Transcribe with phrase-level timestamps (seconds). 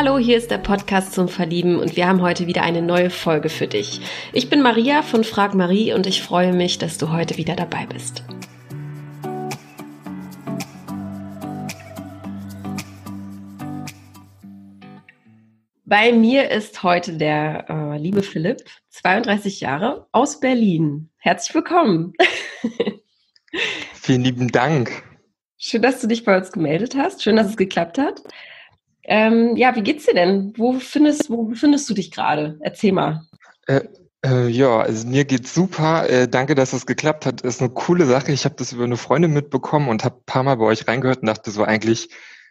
[0.00, 3.48] Hallo, hier ist der Podcast zum Verlieben und wir haben heute wieder eine neue Folge
[3.48, 4.00] für dich.
[4.32, 7.84] Ich bin Maria von Frag Marie und ich freue mich, dass du heute wieder dabei
[7.86, 8.22] bist.
[15.84, 18.58] Bei mir ist heute der äh, liebe Philipp,
[18.90, 21.10] 32 Jahre, aus Berlin.
[21.16, 22.12] Herzlich willkommen.
[23.94, 25.02] Vielen lieben Dank.
[25.56, 27.24] Schön, dass du dich bei uns gemeldet hast.
[27.24, 28.22] Schön, dass es geklappt hat.
[29.10, 30.52] Ähm, ja, wie geht's dir denn?
[30.56, 32.58] Wo findest, wo befindest du dich gerade?
[32.60, 33.22] Erzähl mal.
[33.66, 33.80] Äh,
[34.22, 36.08] äh, ja, also mir geht's super.
[36.10, 37.42] Äh, danke, dass es geklappt hat.
[37.42, 38.32] Das ist eine coole Sache.
[38.32, 41.20] Ich habe das über eine Freundin mitbekommen und habe ein paar Mal bei euch reingehört
[41.20, 42.10] und dachte so eigentlich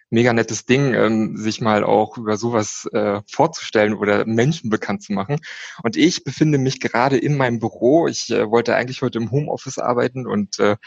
[0.10, 5.14] mega nettes Ding, ähm, sich mal auch über sowas äh, vorzustellen oder Menschen bekannt zu
[5.14, 5.40] machen.
[5.84, 8.08] Und ich befinde mich gerade in meinem Büro.
[8.08, 10.78] Ich äh, wollte eigentlich heute im Homeoffice arbeiten und äh,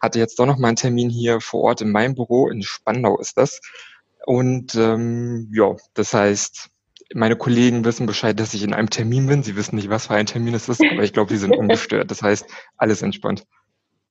[0.00, 2.48] hatte jetzt doch noch mal einen Termin hier vor Ort in meinem Büro.
[2.50, 3.60] In Spandau ist das.
[4.26, 6.70] Und ähm, ja, das heißt,
[7.14, 9.42] meine Kollegen wissen Bescheid, dass ich in einem Termin bin.
[9.42, 12.10] Sie wissen nicht, was für ein Termin es ist, aber ich glaube, die sind ungestört.
[12.10, 13.44] Das heißt, alles entspannt.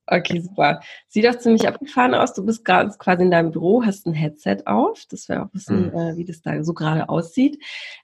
[0.06, 0.82] Okay, super.
[1.08, 2.34] Sieht doch ziemlich abgefahren aus.
[2.34, 5.06] Du bist gerade quasi in deinem Büro, hast ein Headset auf.
[5.10, 5.98] Das wäre auch wissen, mhm.
[5.98, 7.58] äh, wie das da so gerade aussieht.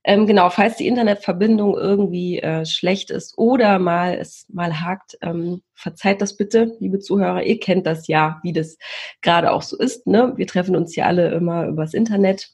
[0.06, 5.62] Ähm, genau, falls die Internetverbindung irgendwie äh, schlecht ist oder mal es mal hakt, ähm,
[5.74, 7.44] verzeiht das bitte, liebe Zuhörer.
[7.44, 8.78] Ihr kennt das ja, wie das
[9.22, 10.08] gerade auch so ist.
[10.08, 10.34] Ne?
[10.38, 12.50] Wir treffen uns hier alle immer übers Internet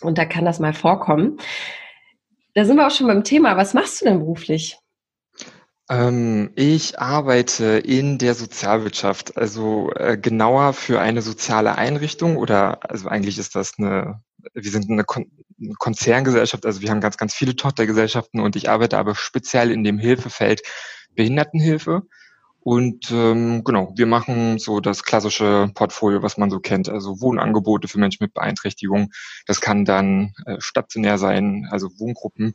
[0.00, 1.38] und da kann das mal vorkommen.
[2.54, 3.56] Da sind wir auch schon beim Thema.
[3.56, 4.79] Was machst du denn beruflich?
[5.90, 13.08] Ähm, ich arbeite in der Sozialwirtschaft, also äh, genauer für eine soziale Einrichtung oder also
[13.08, 14.22] eigentlich ist das eine,
[14.54, 15.26] wir sind eine, Kon
[15.78, 19.98] Konzerngesellschaft, also wir haben ganz, ganz viele Tochtergesellschaften und ich arbeite aber speziell in dem
[19.98, 20.62] Hilfefeld
[21.14, 22.02] Behindertenhilfe.
[22.62, 27.88] Und ähm, genau, wir machen so das klassische Portfolio, was man so kennt, also Wohnangebote
[27.88, 29.10] für Menschen mit Beeinträchtigung.
[29.46, 32.54] Das kann dann äh, stationär sein, also Wohngruppen.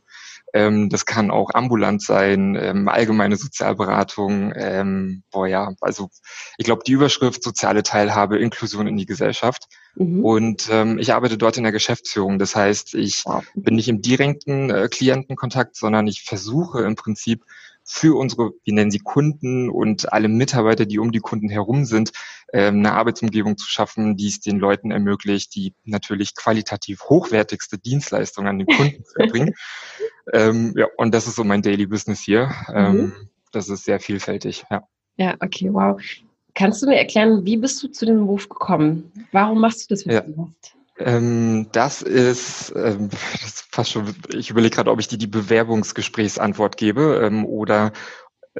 [0.52, 4.52] Ähm, das kann auch ambulant sein, ähm, allgemeine Sozialberatung.
[4.54, 6.10] Ähm, boah ja, also
[6.56, 9.68] ich glaube die Überschrift soziale Teilhabe, Inklusion in die Gesellschaft.
[9.96, 10.24] Mhm.
[10.24, 12.38] Und ähm, ich arbeite dort in der Geschäftsführung.
[12.38, 13.24] Das heißt, ich
[13.54, 17.44] bin nicht im direkten äh, Klientenkontakt, sondern ich versuche im Prinzip
[17.88, 22.10] für unsere, wie nennen sie Kunden und alle Mitarbeiter, die um die Kunden herum sind,
[22.58, 28.58] eine Arbeitsumgebung zu schaffen, die es den Leuten ermöglicht, die natürlich qualitativ hochwertigste Dienstleistungen an
[28.58, 29.54] den Kunden zu erbringen.
[30.32, 32.50] Ähm, ja, und das ist so mein Daily Business hier.
[32.74, 33.12] Ähm, mhm.
[33.52, 34.82] Das ist sehr vielfältig, ja.
[35.18, 36.00] Ja, okay, wow.
[36.54, 39.12] Kannst du mir erklären, wie bist du zu dem Beruf gekommen?
[39.30, 40.20] Warum machst du das, was ja.
[40.22, 40.76] du machst?
[40.98, 45.26] Ähm, das ist, ähm, das ist fast schon, ich überlege gerade, ob ich dir die
[45.26, 47.92] Bewerbungsgesprächsantwort gebe ähm, oder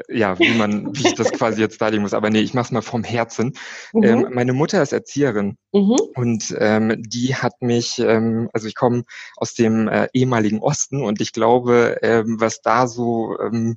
[0.08, 2.14] ja, wie man, wie ich das quasi jetzt darlegen muss.
[2.14, 3.54] Aber nee, ich mache es mal vom Herzen.
[3.92, 4.02] Mhm.
[4.02, 5.96] Ähm, meine Mutter ist Erzieherin mhm.
[6.14, 9.04] und ähm, die hat mich, ähm, also ich komme
[9.36, 13.76] aus dem äh, ehemaligen Osten und ich glaube, ähm, was da so ähm,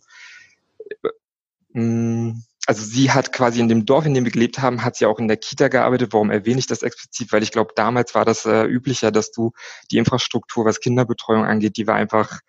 [1.73, 2.33] äh,
[2.65, 5.17] also sie hat quasi in dem Dorf, in dem wir gelebt haben, hat sie auch
[5.17, 6.13] in der Kita gearbeitet.
[6.13, 7.31] Warum erwähne ich das explizit?
[7.31, 9.53] Weil ich glaube, damals war das äh, üblicher, dass du
[9.89, 12.41] die Infrastruktur, was Kinderbetreuung angeht, die war einfach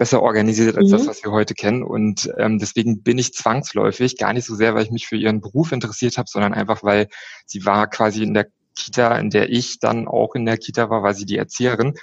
[0.00, 0.92] besser organisiert als mhm.
[0.92, 1.82] das, was wir heute kennen.
[1.82, 5.42] Und ähm, deswegen bin ich zwangsläufig, gar nicht so sehr, weil ich mich für ihren
[5.42, 7.08] Beruf interessiert habe, sondern einfach, weil
[7.44, 11.02] sie war quasi in der Kita, in der ich dann auch in der Kita war,
[11.02, 11.96] war sie die Erzieherin.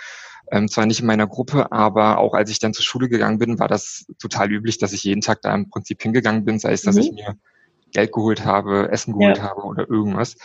[0.51, 3.57] Ähm, zwar nicht in meiner Gruppe, aber auch als ich dann zur Schule gegangen bin,
[3.57, 6.83] war das total üblich, dass ich jeden Tag da im Prinzip hingegangen bin, sei es,
[6.83, 7.01] dass mhm.
[7.01, 7.35] ich mir
[7.93, 9.43] Geld geholt habe, Essen geholt ja.
[9.43, 10.35] habe oder irgendwas.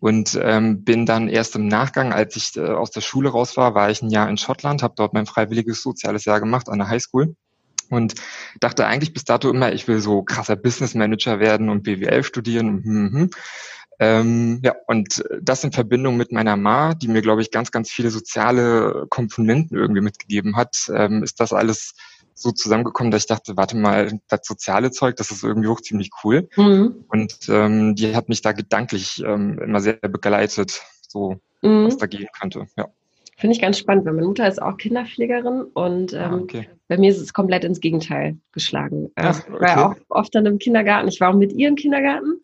[0.00, 3.74] Und ähm, bin dann erst im Nachgang, als ich äh, aus der Schule raus war,
[3.74, 6.88] war ich ein Jahr in Schottland, habe dort mein freiwilliges soziales Jahr gemacht an der
[6.88, 7.36] Highschool
[7.90, 8.14] und
[8.60, 12.68] dachte eigentlich bis dato immer, ich will so krasser Business Manager werden und BWL studieren.
[12.68, 13.30] Und, hm, hm.
[14.02, 17.90] Ähm, ja, und das in Verbindung mit meiner Ma, die mir, glaube ich, ganz, ganz
[17.90, 21.92] viele soziale Komponenten irgendwie mitgegeben hat, ähm, ist das alles
[22.40, 26.10] so zusammengekommen, dass ich dachte, warte mal, das soziale Zeug, das ist irgendwie auch ziemlich
[26.24, 26.48] cool.
[26.56, 27.04] Mhm.
[27.08, 31.86] Und ähm, die hat mich da gedanklich ähm, immer sehr begleitet, so mhm.
[31.86, 32.66] was da gehen könnte.
[32.78, 32.88] Ja.
[33.36, 36.68] Finde ich ganz spannend, weil meine Mutter ist auch Kinderpflegerin und ah, ähm, ah, okay.
[36.88, 39.10] bei mir ist es komplett ins Gegenteil geschlagen.
[39.16, 39.54] Ach, okay.
[39.54, 41.08] Ich war ja auch oft dann im Kindergarten.
[41.08, 42.40] Ich war auch mit ihr im Kindergarten.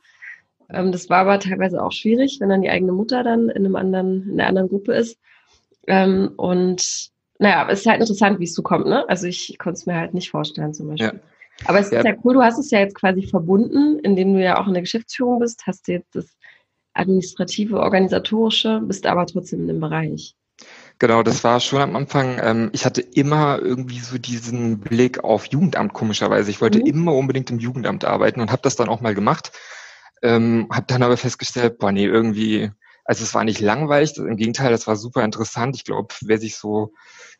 [0.68, 3.76] Ähm, das war aber teilweise auch schwierig, wenn dann die eigene Mutter dann in einem
[3.76, 5.18] anderen, in einer anderen Gruppe ist.
[5.86, 9.08] Ähm, und naja, es ist halt interessant, wie es so kommt, ne?
[9.08, 11.20] Also ich konnte es mir halt nicht vorstellen zum Beispiel.
[11.20, 11.66] Ja.
[11.66, 11.98] Aber es ja.
[11.98, 14.74] ist ja cool, du hast es ja jetzt quasi verbunden, indem du ja auch in
[14.74, 16.26] der Geschäftsführung bist, hast du jetzt das
[16.92, 20.34] administrative, organisatorische, bist aber trotzdem in dem Bereich.
[20.98, 22.38] Genau, das war schon am Anfang.
[22.42, 26.50] Ähm, ich hatte immer irgendwie so diesen Blick auf Jugendamt, komischerweise.
[26.50, 26.86] Ich wollte mhm.
[26.86, 29.52] immer unbedingt im Jugendamt arbeiten und habe das dann auch mal gemacht.
[30.22, 32.70] Ähm, habe dann aber festgestellt, boah, nee, irgendwie
[33.06, 35.76] Also es war nicht langweilig, im Gegenteil, das war super interessant.
[35.76, 36.92] Ich glaube, wer sich so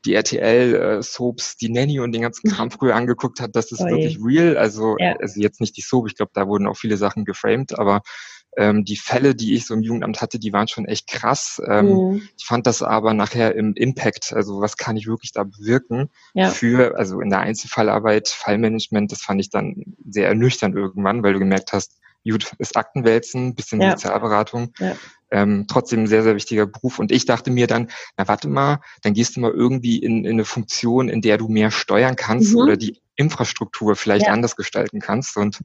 [0.04, 3.86] die RTL-Soaps, äh, die Nanny und den ganzen Kram früher angeguckt hat, das ist oh
[3.86, 4.56] wirklich real.
[4.56, 5.16] Also, ja.
[5.20, 8.02] also jetzt nicht die Soap, ich glaube, da wurden auch viele Sachen geframed, aber
[8.56, 11.60] ähm, die Fälle, die ich so im Jugendamt hatte, die waren schon echt krass.
[11.66, 12.28] Ähm, mhm.
[12.38, 16.48] Ich fand das aber nachher im Impact, also was kann ich wirklich da bewirken ja.
[16.48, 21.38] für, also in der Einzelfallarbeit, Fallmanagement, das fand ich dann sehr ernüchternd irgendwann, weil du
[21.38, 21.98] gemerkt hast,
[22.30, 23.92] gut, ist Aktenwälzen, bisschen ja.
[23.92, 24.72] Sozialberatung.
[24.78, 24.96] Ja.
[25.30, 26.98] Ähm, trotzdem ein sehr, sehr wichtiger Beruf.
[26.98, 30.32] Und ich dachte mir dann, na warte mal, dann gehst du mal irgendwie in, in
[30.32, 32.60] eine Funktion, in der du mehr steuern kannst mhm.
[32.60, 34.32] oder die Infrastruktur vielleicht ja.
[34.32, 35.36] anders gestalten kannst.
[35.36, 35.60] Und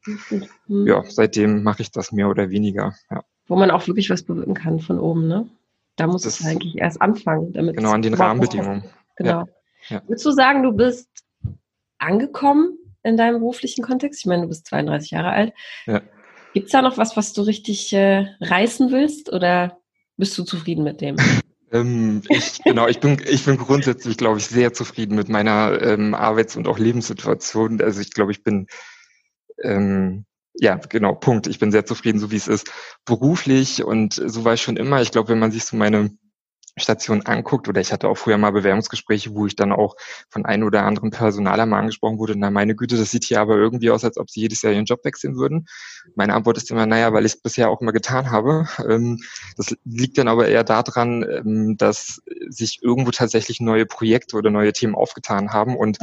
[0.67, 0.87] mhm.
[0.87, 2.95] ja, seitdem mache ich das mehr oder weniger.
[3.09, 3.23] Ja.
[3.47, 5.49] Wo man auch wirklich was bewirken kann von oben, ne?
[5.97, 7.51] Da muss es eigentlich erst anfangen.
[7.53, 8.85] Damit genau, an den Rahmenbedingungen.
[9.17, 9.45] Genau.
[9.89, 10.01] Ja.
[10.07, 11.09] Würdest du sagen, du bist
[11.99, 14.21] angekommen in deinem beruflichen Kontext?
[14.21, 15.53] Ich meine, du bist 32 Jahre alt.
[15.85, 16.01] Ja.
[16.53, 19.77] Gibt es da noch was, was du richtig äh, reißen willst oder
[20.17, 21.15] bist du zufrieden mit dem?
[21.71, 26.13] Ähm, ich, genau, ich bin, ich bin grundsätzlich, glaube ich, sehr zufrieden mit meiner ähm,
[26.13, 27.81] Arbeits- und auch Lebenssituation.
[27.81, 28.67] Also ich glaube, ich bin,
[29.63, 30.25] ähm,
[30.55, 31.47] ja, genau, Punkt.
[31.47, 32.69] Ich bin sehr zufrieden, so wie es ist.
[33.05, 35.01] Beruflich und so war ich schon immer.
[35.01, 36.11] Ich glaube, wenn man sich so meine
[36.81, 39.95] Station anguckt, oder ich hatte auch früher mal Bewerbungsgespräche, wo ich dann auch
[40.29, 43.55] von einem oder anderen Personaler mal angesprochen wurde, na meine Güte, das sieht hier aber
[43.55, 45.67] irgendwie aus, als ob sie jedes Jahr ihren Job wechseln würden.
[46.15, 48.67] Meine Antwort ist immer, naja, weil ich es bisher auch immer getan habe.
[48.87, 49.19] Ähm,
[49.57, 54.73] das liegt dann aber eher daran, ähm, dass sich irgendwo tatsächlich neue Projekte oder neue
[54.73, 55.97] Themen aufgetan haben und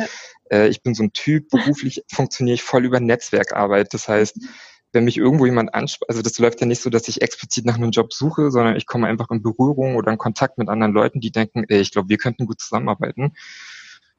[0.50, 3.92] äh, ich bin so ein Typ, beruflich funktioniere ich voll über Netzwerkarbeit.
[3.92, 4.48] Das heißt, mhm
[4.92, 7.76] wenn mich irgendwo jemand anspricht, also das läuft ja nicht so, dass ich explizit nach
[7.76, 11.20] einem Job suche, sondern ich komme einfach in Berührung oder in Kontakt mit anderen Leuten,
[11.20, 13.34] die denken, ey, ich glaube, wir könnten gut zusammenarbeiten.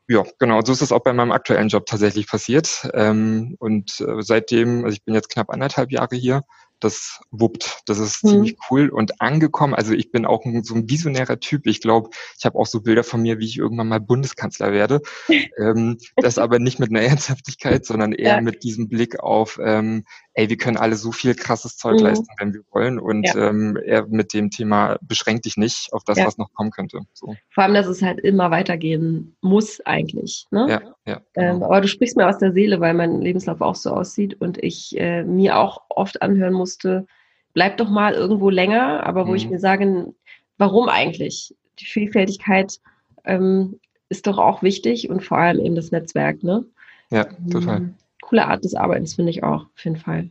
[0.08, 2.90] Ja, genau, so ist es auch bei meinem aktuellen Job tatsächlich passiert.
[2.94, 6.44] Ähm, und äh, seitdem, also ich bin jetzt knapp anderthalb Jahre hier,
[6.80, 7.82] das wuppt.
[7.86, 8.30] Das ist mhm.
[8.30, 9.74] ziemlich cool und angekommen.
[9.74, 11.68] Also ich bin auch ein, so ein visionärer Typ.
[11.68, 15.02] Ich glaube, ich habe auch so Bilder von mir, wie ich irgendwann mal Bundeskanzler werde.
[15.58, 18.42] ähm, das aber nicht mit einer Ernsthaftigkeit, sondern eher ja.
[18.42, 22.06] mit diesem Blick auf, ähm, ey, wir können alle so viel krasses Zeug mhm.
[22.06, 23.00] leisten, wenn wir wollen.
[23.00, 23.50] Und ja.
[23.50, 26.26] ähm, eher mit dem Thema beschränk dich nicht auf das, ja.
[26.26, 27.02] was noch kommen könnte.
[27.14, 27.36] So.
[27.50, 30.46] Vor allem, dass es halt immer weitergehen muss eigentlich.
[30.52, 30.68] Ne?
[30.70, 31.22] Ja, ja.
[31.36, 31.66] Ähm, genau.
[31.66, 34.98] aber du sprichst mir aus der Seele, weil mein Lebenslauf auch so aussieht und ich
[34.98, 37.08] äh, mir auch oft anhören musste,
[37.54, 39.36] bleib doch mal irgendwo länger, aber wo mhm.
[39.36, 40.14] ich mir sage,
[40.58, 41.56] warum eigentlich?
[41.80, 42.80] Die Vielfältigkeit
[43.26, 43.80] ähm,
[44.10, 46.66] ist doch auch wichtig und vor allem eben das Netzwerk, ne?
[47.10, 47.78] Ja, total.
[47.78, 50.30] Ähm, coole Art des Arbeitens, finde ich auch, auf jeden Fall.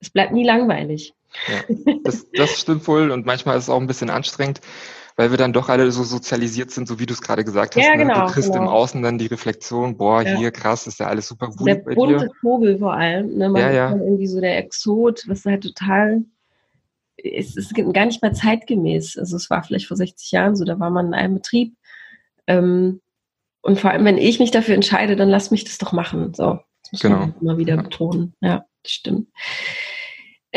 [0.00, 1.14] Es bleibt nie langweilig.
[1.48, 4.60] Ja, das, das stimmt wohl und manchmal ist es auch ein bisschen anstrengend,
[5.16, 7.84] weil wir dann doch alle so sozialisiert sind, so wie du es gerade gesagt hast.
[7.84, 8.04] Ja, ne?
[8.04, 8.64] genau, Du kriegst genau.
[8.64, 10.36] im Außen dann die Reflexion, boah, ja.
[10.36, 12.30] hier krass, ist ja alles super gut der bunte.
[12.40, 13.36] Vogel vor allem.
[13.36, 13.48] Ne?
[13.48, 13.90] Man ja, ja.
[13.90, 16.22] irgendwie so der Exot, was halt total
[17.16, 19.16] es ist gar nicht mehr zeitgemäß.
[19.18, 21.74] Also es war vielleicht vor 60 Jahren so, da war man in einem Betrieb.
[22.46, 23.00] Ähm,
[23.62, 26.34] und vor allem, wenn ich mich dafür entscheide, dann lass mich das doch machen.
[26.34, 27.18] So, das muss genau.
[27.18, 28.34] man immer wieder betonen.
[28.40, 29.28] Ja, das stimmt.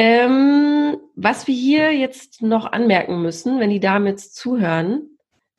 [0.01, 5.17] Ähm, was wir hier jetzt noch anmerken müssen, wenn die Damen jetzt zuhören,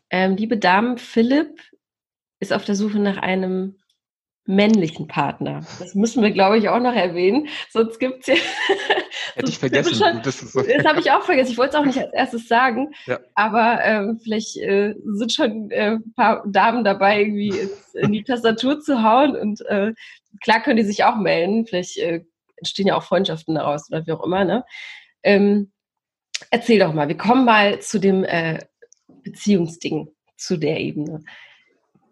[0.08, 1.60] ähm, liebe Damen, Philipp
[2.38, 3.76] ist auf der Suche nach einem
[4.46, 5.60] männlichen Partner.
[5.78, 7.48] Das müssen wir, glaube ich, auch noch erwähnen.
[7.68, 8.34] Sonst gibt es ja.
[9.34, 9.94] Hätte ich vergessen.
[9.94, 11.52] Schon, das so das habe ich auch vergessen.
[11.52, 12.94] Ich wollte es auch nicht als erstes sagen.
[13.04, 13.20] Ja.
[13.34, 17.54] Aber ähm, vielleicht äh, sind schon äh, ein paar Damen dabei, irgendwie
[17.92, 19.36] in die Tastatur zu hauen.
[19.36, 19.92] Und äh,
[20.42, 21.66] klar können die sich auch melden.
[21.66, 22.24] Vielleicht äh,
[22.60, 24.44] entstehen ja auch Freundschaften daraus oder wie auch immer.
[24.44, 24.64] Ne?
[25.22, 25.72] Ähm,
[26.50, 27.08] erzähl doch mal.
[27.08, 28.58] Wir kommen mal zu dem äh,
[29.22, 31.22] Beziehungsding, zu der Ebene.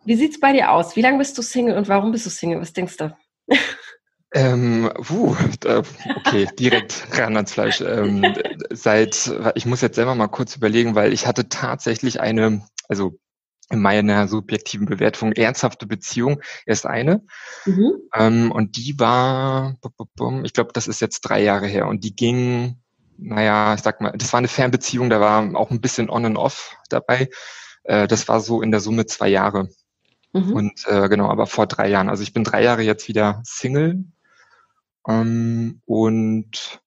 [0.05, 0.97] Wie sieht es bei dir aus?
[0.97, 2.61] Wie lange bist du Single und warum bist du Single?
[2.61, 3.17] Was denkst du?
[4.35, 7.81] Ähm, puh, okay, direkt ran ans Fleisch.
[7.81, 8.35] Ähm,
[8.71, 13.19] seit, ich muss jetzt selber mal kurz überlegen, weil ich hatte tatsächlich eine, also
[13.71, 17.25] in meiner subjektiven Bewertung ernsthafte Beziehung erst eine.
[17.67, 17.93] Mhm.
[18.15, 19.77] Ähm, und die war,
[20.45, 22.79] ich glaube, das ist jetzt drei Jahre her und die ging,
[23.19, 26.39] naja, ich sag mal, das war eine Fernbeziehung, da war auch ein bisschen on and
[26.39, 27.29] off dabei.
[27.85, 29.69] Äh, das war so in der Summe zwei Jahre.
[30.33, 30.53] Mhm.
[30.53, 32.09] Und äh, genau, aber vor drei Jahren.
[32.09, 34.05] Also ich bin drei Jahre jetzt wieder Single.
[35.07, 36.81] Ähm, und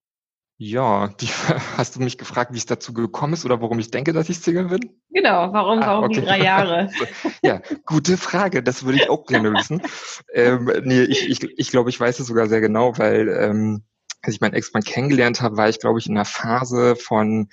[0.63, 1.25] ja, die,
[1.77, 4.39] hast du mich gefragt, wie es dazu gekommen ist oder warum ich denke, dass ich
[4.39, 4.91] Single bin?
[5.09, 6.19] Genau, warum, ah, warum okay.
[6.19, 6.91] die drei Jahre?
[7.41, 9.81] ja, gute Frage, das würde ich auch gerne wissen.
[10.31, 13.85] ähm, nee, ich, ich, ich glaube, ich weiß es sogar sehr genau, weil ähm,
[14.21, 17.49] als ich meinen Ex-Mann kennengelernt habe, war ich, glaube ich, in einer Phase von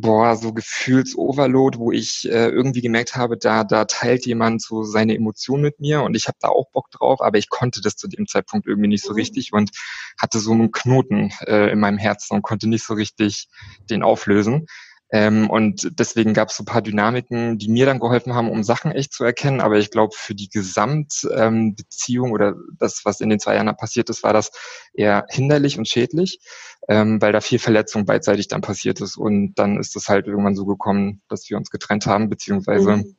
[0.00, 5.16] boah, so Gefühlsoverload, wo ich äh, irgendwie gemerkt habe, da, da teilt jemand so seine
[5.16, 8.06] Emotionen mit mir und ich habe da auch Bock drauf, aber ich konnte das zu
[8.06, 9.16] dem Zeitpunkt irgendwie nicht so mhm.
[9.16, 9.70] richtig und
[10.16, 13.48] hatte so einen Knoten äh, in meinem Herzen und konnte nicht so richtig
[13.90, 14.66] den auflösen.
[15.10, 18.62] Ähm, und deswegen gab es so ein paar Dynamiken, die mir dann geholfen haben, um
[18.62, 19.60] Sachen echt zu erkennen.
[19.60, 24.10] Aber ich glaube, für die Gesamtbeziehung ähm, oder das, was in den zwei Jahren passiert
[24.10, 24.50] ist, war das
[24.92, 26.40] eher hinderlich und schädlich,
[26.88, 29.16] ähm, weil da viel Verletzung beidseitig dann passiert ist.
[29.16, 33.16] Und dann ist es halt irgendwann so gekommen, dass wir uns getrennt haben, beziehungsweise mhm.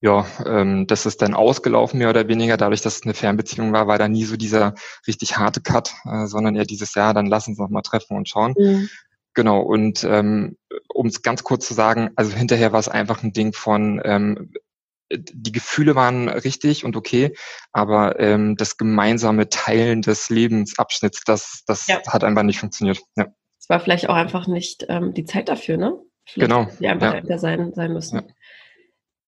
[0.00, 2.56] ja, ähm, das ist dann ausgelaufen, mehr oder weniger.
[2.56, 4.74] Dadurch, dass es eine Fernbeziehung war, war da nie so dieser
[5.06, 8.28] richtig harte Cut, äh, sondern eher dieses Jahr, dann lass uns noch mal treffen und
[8.28, 8.56] schauen.
[8.58, 8.88] Mhm.
[9.36, 10.56] Genau, und ähm,
[10.88, 14.50] um es ganz kurz zu sagen, also hinterher war es einfach ein Ding von, ähm,
[15.12, 17.36] die Gefühle waren richtig und okay,
[17.70, 22.00] aber ähm, das gemeinsame Teilen des Lebensabschnitts, das, das ja.
[22.06, 22.98] hat einfach nicht funktioniert.
[23.14, 23.26] Ja.
[23.60, 26.00] Es war vielleicht auch einfach nicht ähm, die Zeit dafür, ne?
[26.24, 26.70] Vielleicht genau.
[26.80, 27.38] Die einfach ja.
[27.38, 28.16] sein, sein müssen.
[28.16, 28.22] Ja.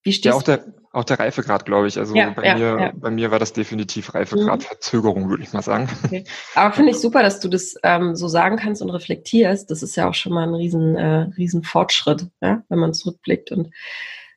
[0.04, 0.64] Wie stehst ja, auch der,
[0.98, 1.98] auch der Reifegrad, glaube ich.
[1.98, 2.92] Also ja, bei, ja, mir, ja.
[2.94, 4.64] bei mir war das definitiv Reifegrad, mhm.
[4.64, 5.88] Verzögerung, würde ich mal sagen.
[6.08, 6.24] Okay.
[6.54, 9.70] Aber finde ich super, dass du das ähm, so sagen kannst und reflektierst.
[9.70, 12.62] Das ist ja auch schon mal ein riesen, äh, riesen Fortschritt, ja?
[12.68, 13.70] wenn man zurückblickt und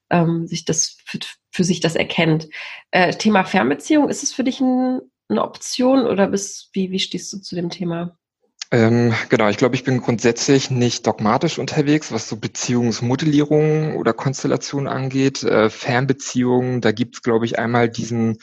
[0.09, 2.49] ähm, sich das für, für, sich das erkennt.
[2.91, 4.99] Äh, Thema Fernbeziehung, ist es für dich ein,
[5.29, 8.17] eine Option oder bist, wie, wie stehst du zu dem Thema?
[8.73, 14.87] Ähm, genau, ich glaube, ich bin grundsätzlich nicht dogmatisch unterwegs, was so Beziehungsmodellierung oder Konstellation
[14.87, 15.43] angeht.
[15.43, 18.37] Äh, Fernbeziehungen, da gibt's, glaube ich, einmal diesen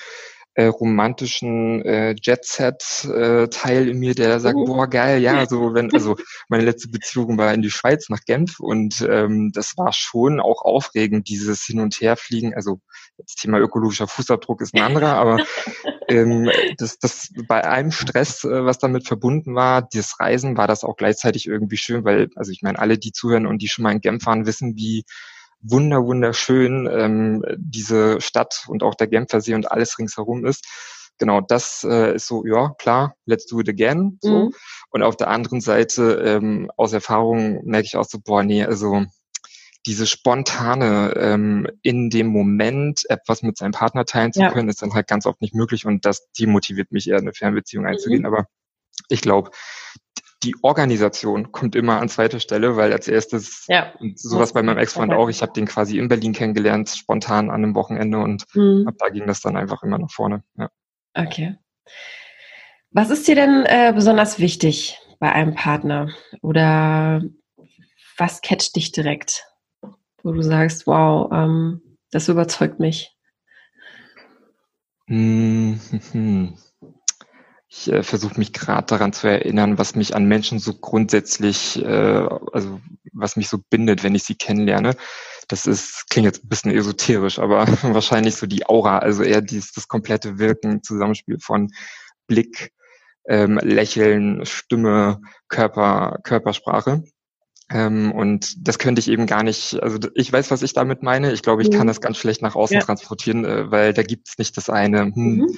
[0.59, 4.65] äh, romantischen äh, Jet-Set-Teil äh, in mir, der sagt, oh.
[4.65, 6.17] boah, geil, ja, so wenn, also
[6.49, 10.63] meine letzte Beziehung war in die Schweiz nach Genf und ähm, das war schon auch
[10.63, 12.55] aufregend, dieses Hin- und Herfliegen.
[12.55, 12.81] Also
[13.17, 15.39] das Thema ökologischer Fußabdruck ist ein anderer, aber
[16.09, 20.85] ähm, das, das bei allem Stress, äh, was damit verbunden war, dieses Reisen, war das
[20.85, 23.93] auch gleichzeitig irgendwie schön, weil, also ich meine, alle, die zuhören und die schon mal
[23.93, 25.05] in Genf waren, wissen, wie
[25.61, 30.65] wunder wunderschön ähm, diese Stadt und auch der Genfersee und alles ringsherum ist.
[31.19, 34.19] Genau, das äh, ist so, ja, klar, let's do it again.
[34.23, 34.45] So.
[34.45, 34.53] Mhm.
[34.91, 39.05] Und auf der anderen Seite, ähm, aus Erfahrung merke ich auch so, boah, nee, also
[39.89, 44.51] diese spontane ähm, in dem Moment etwas mit seinem Partner teilen zu ja.
[44.51, 47.87] können, ist dann halt ganz oft nicht möglich und das demotiviert mich eher, eine Fernbeziehung
[47.87, 48.21] einzugehen.
[48.21, 48.27] Mhm.
[48.27, 48.47] Aber
[49.09, 49.51] ich glaube,
[50.43, 53.95] die Organisation kommt immer an zweiter Stelle, weil als erstes, ja.
[54.15, 57.75] sowas bei meinem Ex-Freund auch, ich habe den quasi in Berlin kennengelernt, spontan an einem
[57.75, 58.85] Wochenende und mhm.
[58.87, 60.45] ab da ging das dann einfach immer nach vorne.
[60.59, 60.69] Ja.
[61.15, 61.57] Okay.
[62.91, 66.11] Was ist dir denn äh, besonders wichtig bei einem Partner?
[66.43, 67.23] Oder
[68.19, 69.45] was catcht dich direkt,
[70.23, 73.15] wo du sagst, wow, ähm, das überzeugt mich?
[75.07, 76.59] Hm, hm, hm.
[77.71, 82.29] Ich äh, versuche mich gerade daran zu erinnern, was mich an Menschen so grundsätzlich, äh,
[82.53, 82.81] also
[83.13, 84.97] was mich so bindet, wenn ich sie kennenlerne.
[85.49, 89.73] Das ist, klingt jetzt ein bisschen esoterisch, aber wahrscheinlich so die Aura, also eher dieses,
[89.73, 91.71] das komplette Wirken, Zusammenspiel von
[92.27, 92.73] Blick,
[93.29, 97.05] ähm, Lächeln, Stimme, Körper, Körpersprache.
[97.71, 101.33] Ähm, und das könnte ich eben gar nicht, also ich weiß, was ich damit meine.
[101.33, 101.75] Ich glaube, ich mhm.
[101.75, 102.83] kann das ganz schlecht nach außen ja.
[102.83, 105.57] transportieren, äh, weil da gibt es nicht das eine, hm, mhm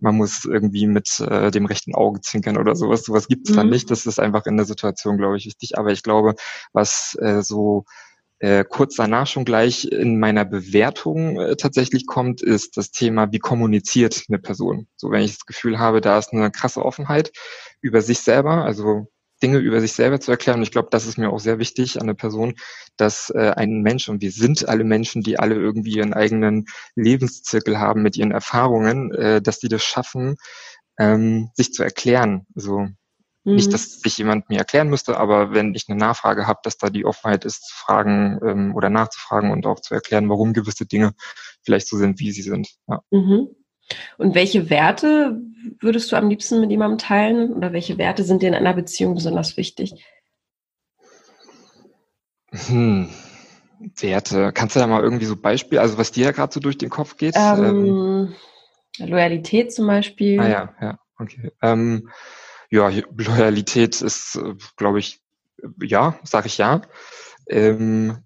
[0.00, 3.04] man muss irgendwie mit äh, dem rechten Auge zwinkern oder sowas.
[3.04, 3.56] Sowas gibt es mhm.
[3.58, 3.90] dann nicht.
[3.90, 5.76] Das ist einfach in der Situation, glaube ich, wichtig.
[5.78, 6.34] Aber ich glaube,
[6.72, 7.84] was äh, so
[8.38, 13.40] äh, kurz danach schon gleich in meiner Bewertung äh, tatsächlich kommt, ist das Thema, wie
[13.40, 14.86] kommuniziert eine Person.
[14.96, 17.32] So, wenn ich das Gefühl habe, da ist eine krasse Offenheit
[17.80, 19.08] über sich selber, also
[19.42, 20.58] Dinge über sich selber zu erklären.
[20.58, 22.54] Und ich glaube, das ist mir auch sehr wichtig an der Person,
[22.96, 26.66] dass äh, ein Mensch, und wir sind alle Menschen, die alle irgendwie ihren eigenen
[26.96, 30.36] Lebenszirkel haben mit ihren Erfahrungen, äh, dass die das schaffen,
[30.98, 32.46] ähm, sich zu erklären.
[32.54, 32.94] Also mhm.
[33.44, 36.90] nicht, dass sich jemand mir erklären müsste, aber wenn ich eine Nachfrage habe, dass da
[36.90, 41.12] die Offenheit ist, zu fragen ähm, oder nachzufragen und auch zu erklären, warum gewisse Dinge
[41.62, 42.68] vielleicht so sind, wie sie sind.
[42.88, 43.00] Ja.
[43.10, 43.48] Mhm.
[44.16, 45.40] Und welche Werte
[45.80, 49.14] würdest du am liebsten mit jemandem teilen oder welche Werte sind dir in einer Beziehung
[49.14, 49.94] besonders wichtig?
[52.50, 53.08] Hm.
[54.00, 54.52] Werte.
[54.52, 56.90] Kannst du da mal irgendwie so Beispiel, also was dir ja gerade so durch den
[56.90, 57.34] Kopf geht?
[57.36, 58.34] Ähm,
[58.98, 60.40] ähm, Loyalität zum Beispiel.
[60.40, 61.52] Ah ja, ja, okay.
[61.62, 62.10] Ähm,
[62.70, 65.20] ja, Loyalität ist, äh, glaube ich,
[65.80, 66.82] ja, sage ich ja.
[67.48, 68.18] Ähm,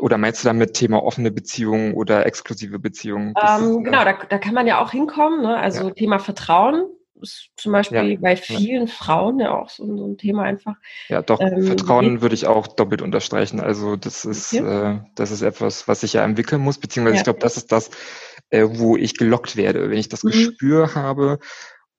[0.00, 3.34] oder meinst du damit Thema offene Beziehungen oder exklusive Beziehungen?
[3.40, 5.42] Ähm, genau, da, da kann man ja auch hinkommen.
[5.42, 5.56] Ne?
[5.56, 5.94] Also ja.
[5.94, 6.86] Thema Vertrauen
[7.22, 8.18] ist zum Beispiel ja.
[8.20, 8.92] bei vielen ja.
[8.92, 10.74] Frauen ja auch so, so, ein Thema einfach.
[11.08, 13.60] Ja, doch, ähm, Vertrauen würde ich auch doppelt unterstreichen.
[13.60, 14.96] Also das ist, okay.
[14.96, 17.90] äh, das ist etwas, was ich ja entwickeln muss, beziehungsweise ich glaube, das ist das,
[18.50, 19.90] äh, wo ich gelockt werde.
[19.90, 20.30] Wenn ich das mhm.
[20.30, 21.38] Gespür habe,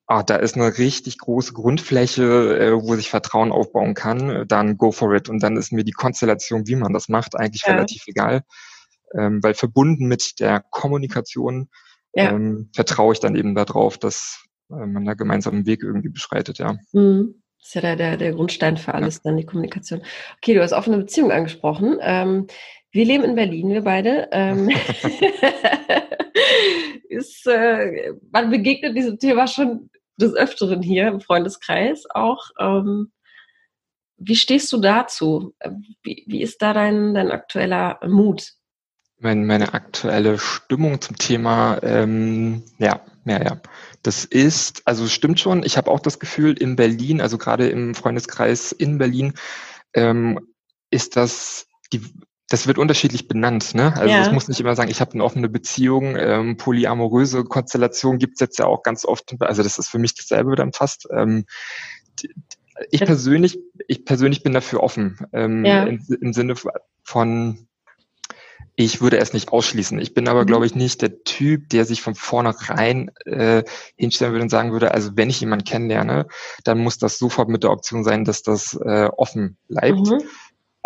[0.08, 2.24] ah, da ist eine richtig große Grundfläche,
[2.58, 5.30] äh, wo sich Vertrauen aufbauen kann, dann go for it.
[5.30, 7.74] Und dann ist mir die Konstellation, wie man das macht, eigentlich ja.
[7.74, 8.44] relativ egal.
[9.14, 11.70] Ähm, weil verbunden mit der Kommunikation
[12.14, 12.32] ja.
[12.32, 16.78] ähm, vertraue ich dann eben darauf, dass äh, man da gemeinsamen Weg irgendwie beschreitet, ja.
[16.94, 17.42] Mhm.
[17.60, 19.22] Das ist ja der, der, der Grundstein für alles, ja.
[19.26, 20.02] dann die Kommunikation.
[20.38, 21.98] Okay, du hast offene Beziehung angesprochen.
[22.02, 22.48] Ähm,
[22.92, 24.30] wir leben in Berlin, wir beide.
[24.32, 24.70] Ähm,
[27.10, 32.50] ist, äh, man begegnet diesem Thema schon des Öfteren hier im Freundeskreis auch.
[32.60, 33.12] Ähm,
[34.18, 35.54] wie stehst du dazu?
[36.04, 38.54] Wie, wie ist da dein, dein aktueller Mut?
[39.20, 43.62] Mein, meine aktuelle Stimmung zum Thema, ähm, ja, ja, ja.
[44.04, 47.96] Das ist, also stimmt schon, ich habe auch das Gefühl, in Berlin, also gerade im
[47.96, 49.34] Freundeskreis in Berlin,
[49.94, 50.40] ähm,
[50.92, 52.02] ist das die
[52.50, 53.94] das wird unterschiedlich benannt, ne?
[53.96, 54.22] Also ja.
[54.22, 58.58] es muss nicht immer sagen, ich habe eine offene Beziehung, ähm, polyamoröse Konstellation gibt's jetzt
[58.58, 61.08] ja auch ganz oft, also das ist für mich dasselbe dann fast.
[61.12, 61.46] Ähm,
[62.92, 65.18] ich persönlich, ich persönlich bin dafür offen.
[65.34, 65.84] Ähm, ja.
[65.84, 66.56] im, im, Sinne
[67.04, 67.68] von,
[68.76, 70.00] ich würde es nicht ausschließen.
[70.00, 70.48] Ich bin aber, mhm.
[70.48, 73.64] glaube ich, nicht der Typ, der sich von vornherein äh,
[73.96, 76.28] hinstellen würde und sagen würde, also wenn ich jemanden kennenlerne,
[76.64, 79.98] dann muss das sofort mit der Option sein, dass das äh, offen bleibt.
[79.98, 80.22] Mhm.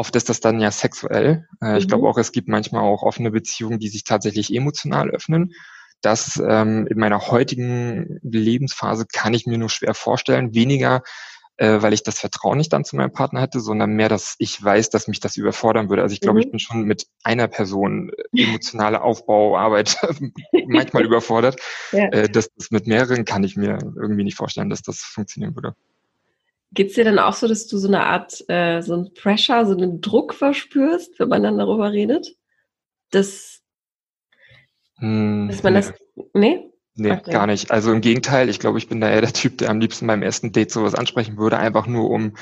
[0.01, 1.48] Oft ist das dann ja sexuell.
[1.62, 1.75] Äh, mhm.
[1.77, 5.53] Ich glaube auch, es gibt manchmal auch offene Beziehungen, die sich tatsächlich emotional öffnen.
[6.01, 10.55] Das ähm, in meiner heutigen Lebensphase kann ich mir nur schwer vorstellen.
[10.55, 11.03] Weniger,
[11.58, 14.63] äh, weil ich das Vertrauen nicht dann zu meinem Partner hätte, sondern mehr, dass ich
[14.63, 16.01] weiß, dass mich das überfordern würde.
[16.01, 16.46] Also ich glaube, mhm.
[16.46, 19.98] ich bin schon mit einer Person äh, emotionale Aufbauarbeit
[20.65, 21.62] manchmal überfordert.
[21.91, 22.05] Ja.
[22.05, 25.75] Äh, das, das mit mehreren kann ich mir irgendwie nicht vorstellen, dass das funktionieren würde.
[26.74, 29.66] Geht es dir dann auch so, dass du so eine Art, äh, so ein Pressure,
[29.66, 32.36] so einen Druck verspürst, wenn man dann darüber redet?
[33.12, 33.62] Dass,
[34.98, 35.80] hm, dass man nee.
[35.80, 35.94] das.
[36.34, 36.72] Nee?
[36.96, 37.32] Nee, okay.
[37.32, 37.72] gar nicht.
[37.72, 40.22] Also im Gegenteil, ich glaube, ich bin da eher der Typ, der am liebsten beim
[40.22, 42.36] ersten Date sowas ansprechen würde, einfach nur um,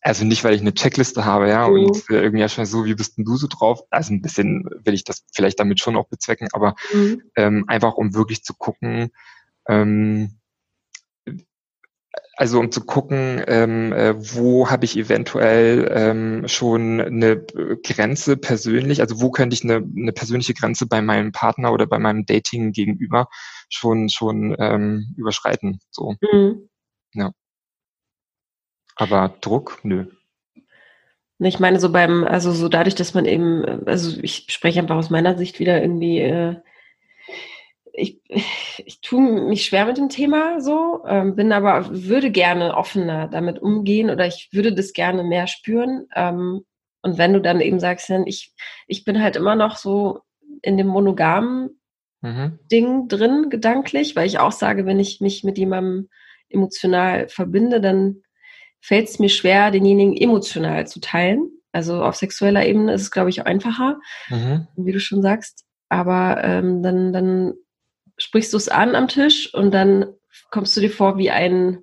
[0.00, 1.86] also nicht, weil ich eine Checkliste habe, ja, mhm.
[1.86, 3.82] und irgendwie schon so, wie bist denn du so drauf?
[3.90, 7.22] Also ein bisschen will ich das vielleicht damit schon auch bezwecken, aber mhm.
[7.36, 9.10] ähm, einfach um wirklich zu gucken,
[9.68, 10.40] ähm,
[12.42, 17.36] also um zu gucken, ähm, äh, wo habe ich eventuell ähm, schon eine
[17.84, 22.00] Grenze persönlich, also wo könnte ich eine, eine persönliche Grenze bei meinem Partner oder bei
[22.00, 23.28] meinem Dating gegenüber
[23.68, 25.78] schon schon ähm, überschreiten.
[25.92, 26.16] So.
[26.20, 26.68] Mhm.
[27.14, 27.30] Ja.
[28.96, 30.06] Aber Druck, nö.
[31.38, 35.10] Ich meine, so beim, also so dadurch, dass man eben, also ich spreche einfach aus
[35.10, 36.56] meiner Sicht wieder irgendwie äh,
[37.92, 38.20] ich,
[38.84, 43.60] ich tue mich schwer mit dem Thema so, ähm, bin aber, würde gerne offener damit
[43.60, 46.06] umgehen oder ich würde das gerne mehr spüren.
[46.14, 46.64] Ähm,
[47.02, 48.54] und wenn du dann eben sagst, ich,
[48.86, 50.20] ich bin halt immer noch so
[50.62, 51.80] in dem monogamen
[52.20, 52.58] mhm.
[52.70, 56.08] Ding drin, gedanklich, weil ich auch sage, wenn ich mich mit jemandem
[56.48, 58.22] emotional verbinde, dann
[58.80, 61.50] fällt es mir schwer, denjenigen emotional zu teilen.
[61.72, 64.68] Also auf sexueller Ebene ist es, glaube ich, einfacher, mhm.
[64.76, 65.64] wie du schon sagst.
[65.88, 67.54] Aber ähm, dann, dann
[68.22, 70.06] sprichst du es an am Tisch und dann
[70.50, 71.82] kommst du dir vor wie ein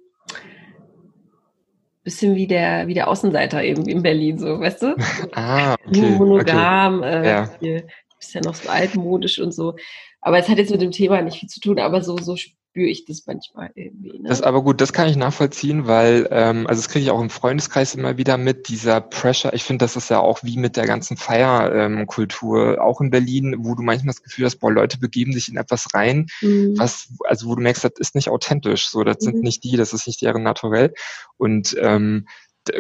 [2.04, 4.96] bisschen wie der, wie der Außenseiter eben in Berlin, so, weißt du?
[5.34, 6.10] ah, okay.
[6.18, 7.22] Monogam, okay.
[7.22, 7.50] Äh, ja.
[7.60, 9.76] Hier, bist ja noch so altmodisch und so.
[10.22, 12.36] Aber es hat jetzt mit dem Thema nicht viel zu tun, aber so, so
[12.70, 14.20] spüre ich das manchmal irgendwie.
[14.20, 14.30] Ne?
[14.30, 17.30] Das aber gut, das kann ich nachvollziehen, weil, ähm, also das kriege ich auch im
[17.30, 19.54] Freundeskreis immer wieder mit, dieser Pressure.
[19.54, 23.56] Ich finde, das ist ja auch wie mit der ganzen Feierkultur, ähm, auch in Berlin,
[23.60, 26.76] wo du manchmal das Gefühl hast, boah, Leute begeben sich in etwas rein, mhm.
[26.78, 29.26] was, also wo du merkst, das ist nicht authentisch, so, das mhm.
[29.26, 30.94] sind nicht die, das ist nicht deren Naturell.
[31.38, 32.28] Und ähm,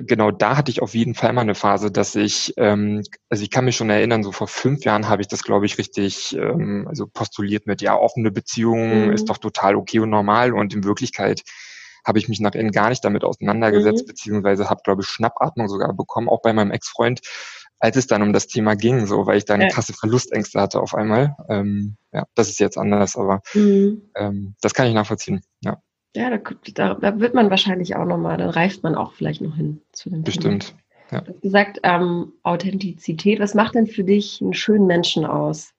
[0.02, 3.50] genau da hatte ich auf jeden Fall mal eine Phase, dass ich, ähm, also ich
[3.50, 6.86] kann mich schon erinnern, so vor fünf Jahren habe ich das, glaube ich, richtig ähm,
[6.88, 9.14] also postuliert mit, ja, offene Beziehungen mhm.
[9.14, 11.44] ist doch total okay und normal und in Wirklichkeit
[12.06, 14.08] habe ich mich nach innen gar nicht damit auseinandergesetzt, mhm.
[14.08, 17.22] beziehungsweise habe, glaube ich, Schnappatmung sogar bekommen, auch bei meinem Ex-Freund,
[17.80, 19.70] als es dann um das Thema ging, so, weil ich da eine ja.
[19.70, 21.36] krasse Verlustängste hatte auf einmal.
[21.50, 24.10] Ähm, ja, das ist jetzt anders, aber mhm.
[24.16, 25.82] ähm, das kann ich nachvollziehen, ja.
[26.16, 26.40] Ja, da,
[26.74, 30.10] da, da wird man wahrscheinlich auch nochmal, dann reift man auch vielleicht noch hin zu
[30.10, 30.68] dem Bestimmt.
[30.68, 30.80] Thema.
[31.12, 31.22] Ja.
[31.22, 33.40] Du hast gesagt, ähm, Authentizität.
[33.40, 35.74] Was macht denn für dich einen schönen Menschen aus?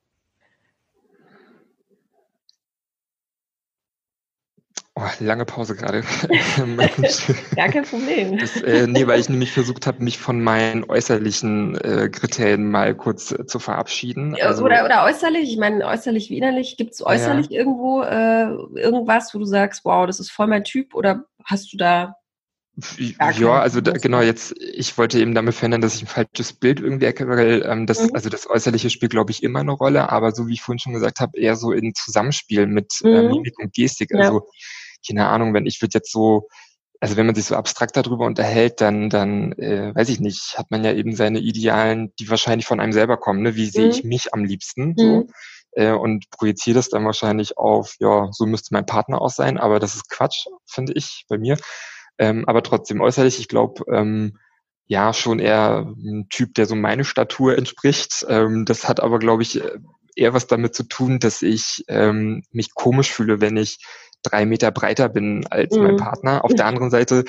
[5.00, 6.02] Oh, lange Pause gerade.
[7.56, 8.38] Gar kein Problem.
[8.38, 12.94] Das, äh, nee, weil ich nämlich versucht habe, mich von meinen äußerlichen äh, Kriterien mal
[12.94, 14.36] kurz äh, zu verabschieden.
[14.42, 17.60] Also, oder, oder äußerlich, ich meine, äußerlich wie innerlich, gibt es äußerlich ja.
[17.60, 21.78] irgendwo äh, irgendwas, wo du sagst, wow, das ist voll mein Typ oder hast du
[21.78, 22.16] da
[22.98, 26.80] ja, also da, genau, jetzt, ich wollte eben damit verhindern, dass ich ein falsches Bild
[26.80, 28.10] irgendwie erkenne, weil ähm, das, mhm.
[28.14, 30.94] also das Äußerliche spielt, glaube ich, immer eine Rolle, aber so wie ich vorhin schon
[30.94, 33.14] gesagt habe, eher so in Zusammenspiel mit äh, mhm.
[33.14, 34.10] äh, Mimik und Gestik.
[34.12, 34.20] Ja.
[34.20, 34.46] Also
[35.06, 36.48] keine Ahnung, wenn ich würde jetzt so,
[37.00, 40.70] also wenn man sich so abstrakt darüber unterhält, dann, dann äh, weiß ich nicht, hat
[40.70, 43.42] man ja eben seine Idealen, die wahrscheinlich von einem selber kommen.
[43.42, 43.56] Ne?
[43.56, 43.70] Wie mhm.
[43.70, 44.94] sehe ich mich am liebsten?
[44.96, 45.04] So?
[45.04, 45.30] Mhm.
[45.72, 49.78] Äh, und projiziere das dann wahrscheinlich auf, ja, so müsste mein Partner auch sein, aber
[49.78, 51.56] das ist Quatsch, finde ich, bei mir.
[52.18, 54.38] Ähm, aber trotzdem äußerlich, ich glaube, ähm,
[54.86, 58.26] ja, schon eher ein Typ, der so meine Statur entspricht.
[58.28, 59.62] Ähm, das hat aber, glaube ich,
[60.16, 63.78] eher was damit zu tun, dass ich ähm, mich komisch fühle, wenn ich
[64.22, 65.82] drei Meter breiter bin als mhm.
[65.82, 66.44] mein Partner.
[66.44, 67.24] Auf der anderen Seite,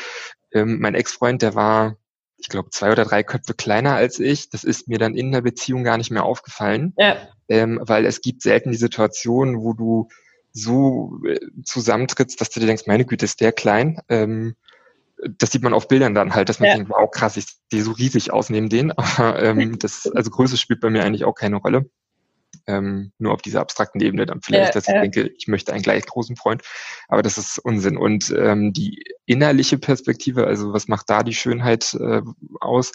[0.53, 1.97] ähm, mein Ex-Freund, der war,
[2.37, 4.49] ich glaube, zwei oder drei Köpfe kleiner als ich.
[4.49, 7.17] Das ist mir dann in der Beziehung gar nicht mehr aufgefallen, ja.
[7.47, 10.09] ähm, weil es gibt selten die Situation, wo du
[10.53, 13.99] so äh, zusammentrittst, dass du dir denkst, meine Güte, ist der klein.
[14.09, 14.55] Ähm,
[15.37, 16.75] das sieht man auf Bildern dann halt, dass man ja.
[16.75, 18.91] denkt, wow, krass, ich sehe so riesig aus neben denen.
[18.97, 21.89] Aber ähm, das, also Größe spielt bei mir eigentlich auch keine Rolle
[22.67, 26.05] ähm, nur auf dieser abstrakten Ebene dann vielleicht, dass ich denke, ich möchte einen gleich
[26.05, 26.63] großen Freund.
[27.07, 27.97] Aber das ist Unsinn.
[27.97, 32.21] Und ähm, die innerliche Perspektive, also was macht da die Schönheit äh,
[32.59, 32.91] aus?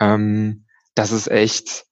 [0.00, 1.86] Ähm, das ist echt,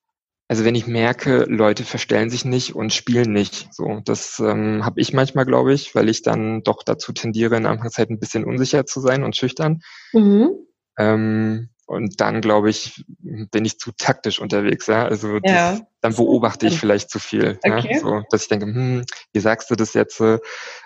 [0.47, 5.01] also wenn ich merke, Leute verstellen sich nicht und spielen nicht, so das ähm, habe
[5.01, 8.85] ich manchmal, glaube ich, weil ich dann doch dazu tendiere, in Anfangszeit ein bisschen unsicher
[8.85, 9.81] zu sein und schüchtern.
[10.13, 10.51] Mhm.
[10.97, 14.87] Ähm, und dann, glaube ich, bin ich zu taktisch unterwegs.
[14.87, 15.05] Ja?
[15.05, 15.71] Also ja.
[15.73, 17.59] Das, dann beobachte ich vielleicht zu viel.
[17.63, 17.93] Okay.
[17.93, 17.99] Ja?
[17.99, 20.21] So, dass ich denke, hm, wie sagst du das jetzt?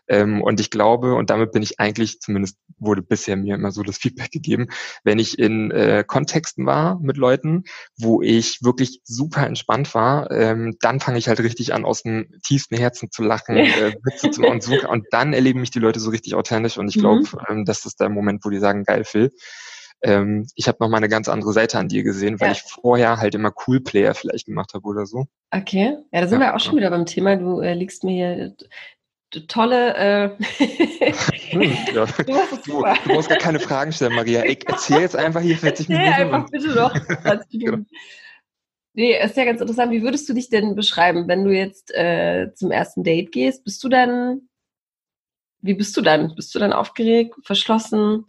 [0.07, 3.83] Ähm, und ich glaube, und damit bin ich eigentlich, zumindest wurde bisher mir immer so
[3.83, 4.67] das Feedback gegeben,
[5.03, 7.63] wenn ich in äh, Kontexten war mit Leuten,
[7.97, 12.27] wo ich wirklich super entspannt war, ähm, dann fange ich halt richtig an, aus dem
[12.45, 14.67] tiefsten Herzen zu lachen, äh, Witze zu machen und.
[14.87, 16.77] Und dann erleben mich die Leute so richtig authentisch.
[16.77, 17.39] Und ich glaube, mhm.
[17.49, 19.31] ähm, das ist der Moment, wo die sagen, geil, Phil
[20.03, 22.53] ähm, ich habe noch mal eine ganz andere Seite an dir gesehen, weil ja.
[22.53, 25.25] ich vorher halt immer Cool Player vielleicht gemacht habe oder so.
[25.51, 27.35] Okay, ja, da sind ja, wir auch schon wieder beim Thema.
[27.35, 28.55] Du äh, liegst mir hier
[29.47, 29.95] tolle.
[29.95, 30.29] Äh
[31.51, 32.05] hm, ja.
[32.17, 32.23] du,
[32.65, 34.45] du, du, musst gar keine Fragen stellen, Maria.
[34.45, 36.07] Ich erzähle jetzt einfach hier 40 Minuten.
[36.07, 36.93] Nee, einfach bitte doch.
[37.51, 37.77] genau.
[38.93, 39.91] Nee, ist ja ganz interessant.
[39.91, 43.63] Wie würdest du dich denn beschreiben, wenn du jetzt äh, zum ersten Date gehst?
[43.63, 44.49] Bist du dann,
[45.61, 46.33] wie bist du dann?
[46.35, 48.25] Bist du dann aufgeregt, verschlossen?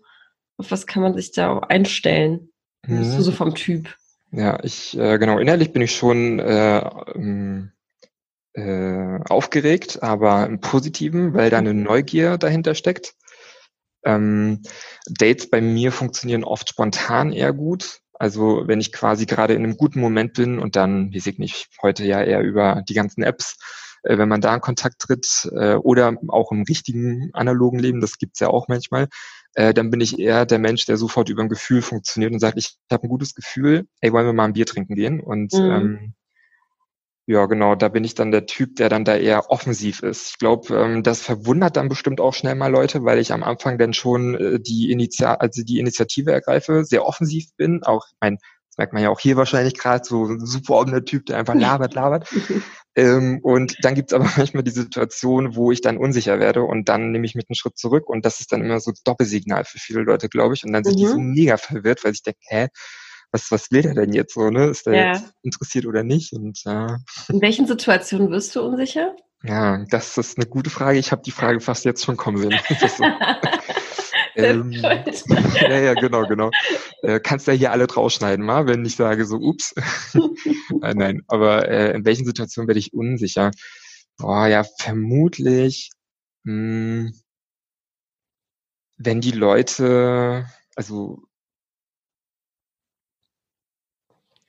[0.59, 2.51] Auf was kann man sich da einstellen?
[2.87, 2.99] Mhm.
[2.99, 3.37] Bist du so mhm.
[3.37, 3.97] vom Typ?
[4.31, 6.79] Ja, ich, äh, genau, innerlich bin ich schon äh,
[7.15, 7.73] ähm,
[8.53, 11.85] äh, aufgeregt, aber im Positiven, weil da eine mhm.
[11.85, 13.15] Neugier dahinter steckt.
[14.05, 14.63] Ähm,
[15.07, 18.01] Dates bei mir funktionieren oft spontan eher gut.
[18.15, 21.69] Also wenn ich quasi gerade in einem guten Moment bin und dann, wie ich nicht,
[21.83, 23.57] heute ja eher über die ganzen Apps,
[24.03, 28.19] äh, wenn man da in Kontakt tritt äh, oder auch im richtigen analogen Leben, das
[28.19, 29.09] gibt's ja auch manchmal,
[29.55, 32.59] äh, dann bin ich eher der Mensch, der sofort über ein Gefühl funktioniert und sagt,
[32.59, 35.21] ich habe ein gutes Gefühl, ey, wollen wir mal ein Bier trinken gehen?
[35.21, 35.71] Und mhm.
[35.71, 36.15] ähm,
[37.31, 40.31] ja, genau, da bin ich dann der Typ, der dann da eher offensiv ist.
[40.31, 43.77] Ich glaube, ähm, das verwundert dann bestimmt auch schnell mal Leute, weil ich am Anfang
[43.77, 47.83] dann schon äh, die, Initial also die Initiative ergreife, sehr offensiv bin.
[47.83, 48.39] Auch mein
[48.79, 51.95] merkt man ja auch hier wahrscheinlich gerade, so ein super offener Typ, der einfach labert,
[51.95, 52.29] labert.
[52.97, 57.11] ähm, und dann gibt's aber manchmal die Situation, wo ich dann unsicher werde und dann
[57.11, 60.03] nehme ich mit einen Schritt zurück und das ist dann immer so Doppelsignal für viele
[60.03, 60.65] Leute, glaube ich.
[60.65, 60.99] Und dann sind mhm.
[60.99, 62.69] die so mega verwirrt, weil ich denke, hä,
[63.33, 64.67] was, was will der denn jetzt so, ne?
[64.69, 65.13] Ist der ja.
[65.13, 66.33] jetzt interessiert oder nicht?
[66.33, 66.97] Und, äh,
[67.29, 69.15] In welchen Situationen wirst du unsicher?
[69.43, 70.99] Ja, das ist eine gute Frage.
[70.99, 72.59] Ich habe die Frage fast jetzt schon kommen sehen.
[74.39, 76.51] Ähm, ja, ja, genau, genau.
[77.03, 79.75] Äh, kannst ja hier alle drausschneiden, mal, wenn ich sage so, ups.
[80.83, 83.51] äh, nein, aber äh, in welchen Situationen werde ich unsicher?
[84.17, 85.91] Boah, ja, vermutlich,
[86.45, 86.53] mh,
[87.09, 87.13] hm,
[88.97, 91.28] wenn die Leute, also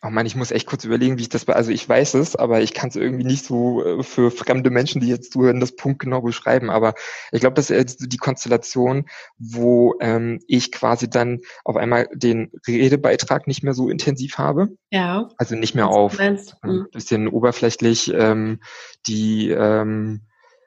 [0.02, 2.62] Oh man, ich muss echt kurz überlegen, wie ich das, also ich weiß es, aber
[2.62, 6.00] ich kann es irgendwie nicht so äh, für fremde Menschen, die jetzt zuhören, das Punkt
[6.00, 6.70] genau beschreiben.
[6.70, 6.94] Aber
[7.34, 13.46] ich glaube, das ist die Konstellation, wo ähm, ich quasi dann auf einmal den Redebeitrag
[13.46, 14.70] nicht mehr so intensiv habe.
[14.90, 15.28] Ja.
[15.38, 16.88] Also nicht mehr auf ein mhm.
[16.94, 18.62] bisschen oberflächlich ähm,
[19.06, 20.22] die ähm,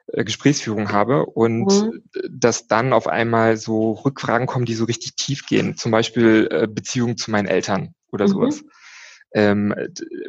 [0.07, 2.03] äh, Gesprächsführung habe und mhm.
[2.29, 5.75] dass dann auf einmal so Rückfragen kommen, die so richtig tief gehen.
[5.75, 8.31] Zum Beispiel äh, Beziehung zu meinen Eltern oder mhm.
[8.31, 8.63] sowas.
[9.33, 9.73] Ähm,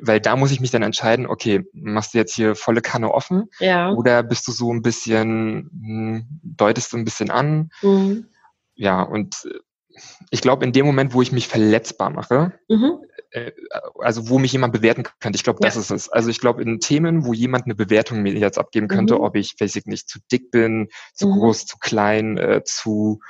[0.00, 3.50] weil da muss ich mich dann entscheiden, okay, machst du jetzt hier volle Kanne offen
[3.60, 3.92] ja.
[3.92, 7.70] oder bist du so ein bisschen, hm, deutest du ein bisschen an?
[7.82, 8.26] Mhm.
[8.74, 9.58] Ja, und äh,
[10.30, 12.98] ich glaube, in dem Moment, wo ich mich verletzbar mache, mhm.
[13.30, 13.52] äh,
[13.98, 15.80] also wo mich jemand bewerten könnte, ich glaube, das ja.
[15.82, 16.08] ist es.
[16.08, 19.20] Also ich glaube, in Themen, wo jemand eine Bewertung mir jetzt abgeben könnte, mhm.
[19.20, 21.32] ob ich, weiß ich nicht, zu dick bin, zu mhm.
[21.32, 23.20] groß, zu klein, äh, zu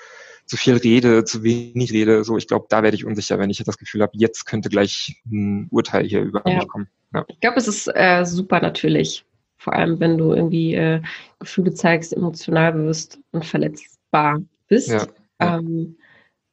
[0.46, 2.24] zu viel rede, zu wenig rede.
[2.24, 5.22] So, ich glaube, da werde ich unsicher, wenn ich das Gefühl habe, jetzt könnte gleich
[5.26, 6.56] ein Urteil hier über ja.
[6.56, 6.88] mich kommen.
[7.12, 7.24] Ja.
[7.28, 9.24] Ich glaube, es ist äh, super natürlich.
[9.56, 11.00] Vor allem, wenn du irgendwie äh,
[11.38, 14.90] Gefühle zeigst, emotional wirst und verletzbar bist.
[14.90, 15.06] Ja.
[15.38, 15.96] Ähm,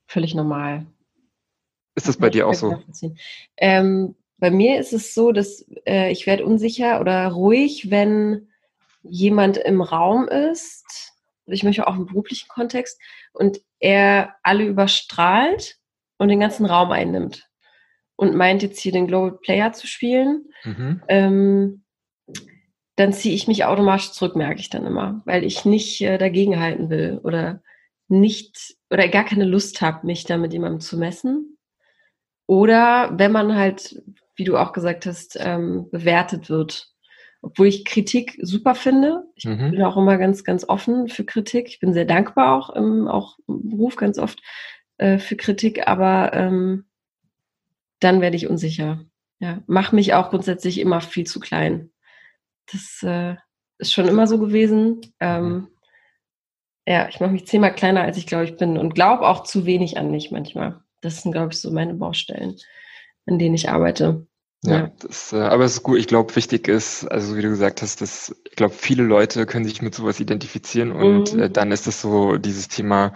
[0.07, 0.85] völlig normal.
[1.95, 2.81] Ist das bei dir auch so?
[3.57, 8.47] Ähm, bei mir ist es so, dass äh, ich werde unsicher oder ruhig, wenn
[9.03, 11.10] jemand im Raum ist,
[11.53, 12.99] ich möchte auch im beruflichen Kontext,
[13.33, 15.77] und er alle überstrahlt
[16.17, 17.47] und den ganzen Raum einnimmt
[18.15, 21.01] und meint jetzt hier den Global Player zu spielen, mhm.
[21.07, 21.83] ähm,
[22.95, 26.89] dann ziehe ich mich automatisch zurück, merke ich dann immer, weil ich nicht äh, dagegenhalten
[26.89, 27.63] will oder
[28.07, 31.57] nicht oder gar keine Lust habe, mich da mit jemandem zu messen.
[32.45, 34.03] Oder wenn man halt,
[34.35, 36.89] wie du auch gesagt hast, ähm, bewertet wird.
[37.41, 39.23] Obwohl ich Kritik super finde.
[39.35, 39.71] Ich mhm.
[39.71, 41.67] bin auch immer ganz, ganz offen für Kritik.
[41.67, 44.41] Ich bin sehr dankbar auch im, auch im Beruf ganz oft
[44.97, 46.85] äh, für Kritik, aber ähm,
[47.99, 49.03] dann werde ich unsicher.
[49.39, 51.91] Ja, mach mich auch grundsätzlich immer viel zu klein.
[52.71, 53.35] Das äh,
[53.79, 55.01] ist schon immer so gewesen.
[55.19, 55.67] Ähm, mhm.
[56.87, 59.65] ja, ich mache mich zehnmal kleiner, als ich glaube ich bin und glaube auch zu
[59.65, 60.81] wenig an mich manchmal.
[61.01, 62.55] Das sind, glaube ich, so meine Baustellen,
[63.25, 64.27] an denen ich arbeite.
[64.63, 64.91] Ja, ja.
[64.99, 65.97] Das, äh, aber es ist gut.
[65.97, 69.65] Ich glaube, wichtig ist, also wie du gesagt hast, dass ich glaube, viele Leute können
[69.65, 71.39] sich mit sowas identifizieren und mhm.
[71.43, 73.13] äh, dann ist es so dieses Thema,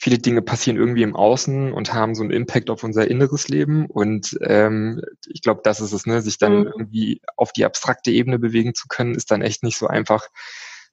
[0.00, 3.86] viele Dinge passieren irgendwie im Außen und haben so einen Impact auf unser inneres Leben.
[3.86, 6.22] Und ähm, ich glaube, das ist es, ne?
[6.22, 6.66] sich dann mhm.
[6.66, 10.28] irgendwie auf die abstrakte Ebene bewegen zu können, ist dann echt nicht so einfach,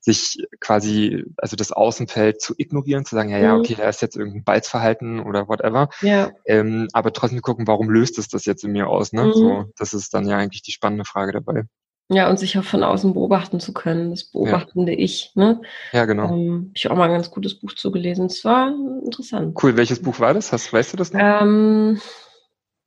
[0.08, 3.60] sich quasi, also das Außenfeld zu ignorieren, zu sagen, ja, ja, mhm.
[3.60, 5.90] okay, da ist jetzt irgendein Balzverhalten oder whatever.
[6.02, 6.32] Ja.
[6.46, 9.12] Ähm, aber trotzdem gucken, warum löst es das jetzt in mir aus?
[9.12, 9.26] Ne?
[9.26, 9.34] Mhm.
[9.34, 11.66] So, das ist dann ja eigentlich die spannende Frage dabei.
[12.10, 15.00] Ja, und sich auch von außen beobachten zu können, das beobachtende ja.
[15.00, 15.34] Ich.
[15.36, 15.62] Ne?
[15.92, 16.34] Ja, genau.
[16.34, 18.28] Ähm, ich auch mal ein ganz gutes Buch zugelesen.
[18.28, 18.70] Es war
[19.04, 19.62] interessant.
[19.62, 19.76] Cool.
[19.76, 20.54] Welches Buch war das?
[20.54, 21.20] Hast, weißt du das noch?
[21.20, 22.00] Ähm,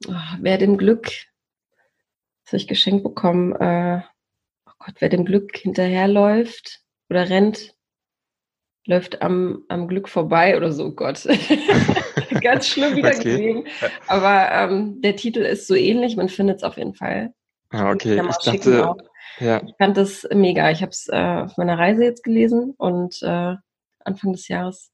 [0.09, 4.01] oh, wer dem Glück, das habe ich geschenkt bekommen, äh,
[4.67, 7.75] oh Gott, wer dem Glück hinterherläuft oder rennt,
[8.87, 11.27] läuft am, am Glück vorbei oder so, oh Gott.
[12.41, 13.61] ganz schlimm wiedergegeben.
[13.61, 13.91] Okay.
[14.07, 17.35] Aber ähm, der Titel ist so ähnlich, man findet es auf jeden Fall.
[17.71, 18.21] Ah, okay.
[18.29, 18.95] Ich dachte,
[19.39, 19.63] ja.
[19.65, 20.71] Ich fand das mega.
[20.71, 23.55] Ich habe es äh, auf meiner Reise jetzt gelesen und äh,
[24.05, 24.91] Anfang des Jahres.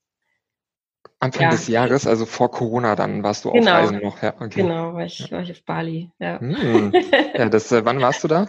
[1.18, 1.50] Anfang ja.
[1.50, 3.70] des Jahres, also vor Corona, dann warst du genau.
[3.70, 4.22] auf Reisen noch.
[4.22, 4.62] Ja, okay.
[4.62, 6.11] Genau, war ich, war ich auf Bali.
[6.18, 6.92] Ja, hm.
[7.35, 8.48] ja das, äh, wann warst du da?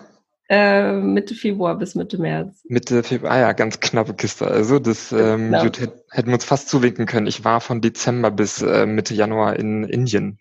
[0.49, 2.63] Äh, Mitte Februar bis Mitte März.
[2.69, 4.47] Mitte Februar, ah ja, ganz knappe Kiste.
[4.47, 7.27] Also das ähm, hätten wir uns fast zuwinken können.
[7.27, 10.39] Ich war von Dezember bis äh, Mitte Januar in Indien.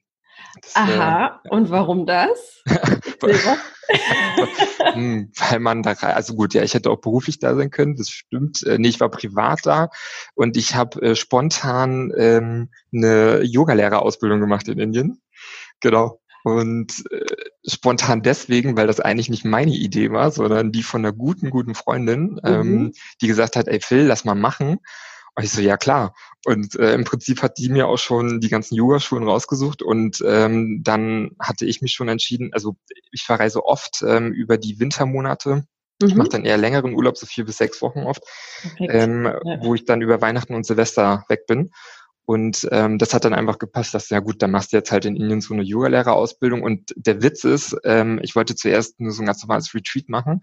[0.63, 2.63] Das, Aha, äh, und warum das?
[4.93, 8.11] hm, weil man da, also gut, ja, ich hätte auch beruflich da sein können, das
[8.11, 8.63] stimmt.
[8.65, 9.91] Äh, nee, ich war privat da
[10.35, 15.21] und ich habe äh, spontan ähm, eine Yogalehrerausbildung gemacht in Indien.
[15.81, 16.21] Genau.
[16.45, 17.25] Und äh,
[17.67, 21.75] spontan deswegen, weil das eigentlich nicht meine Idee war, sondern die von einer guten, guten
[21.75, 22.79] Freundin, ähm, mhm.
[22.87, 24.79] ähm, die gesagt hat, ey Phil, lass mal machen.
[25.35, 26.15] Und ich so, ja klar.
[26.47, 30.81] Und äh, im Prinzip hat die mir auch schon die ganzen Yogaschulen rausgesucht und ähm,
[30.83, 32.77] dann hatte ich mich schon entschieden, also
[33.11, 35.67] ich verreise oft ähm, über die Wintermonate.
[36.01, 36.09] Mhm.
[36.09, 38.23] Ich mache dann eher längeren Urlaub, so vier bis sechs Wochen oft,
[38.79, 39.59] ähm, ja.
[39.61, 41.71] wo ich dann über Weihnachten und Silvester weg bin.
[42.27, 45.05] Und ähm, das hat dann einfach gepasst, dass, ja gut, dann machst du jetzt halt
[45.05, 46.63] in Indien so eine Yoga-Lehrerausbildung.
[46.63, 50.43] Und der Witz ist, ähm, ich wollte zuerst nur so ein ganz normales Retreat machen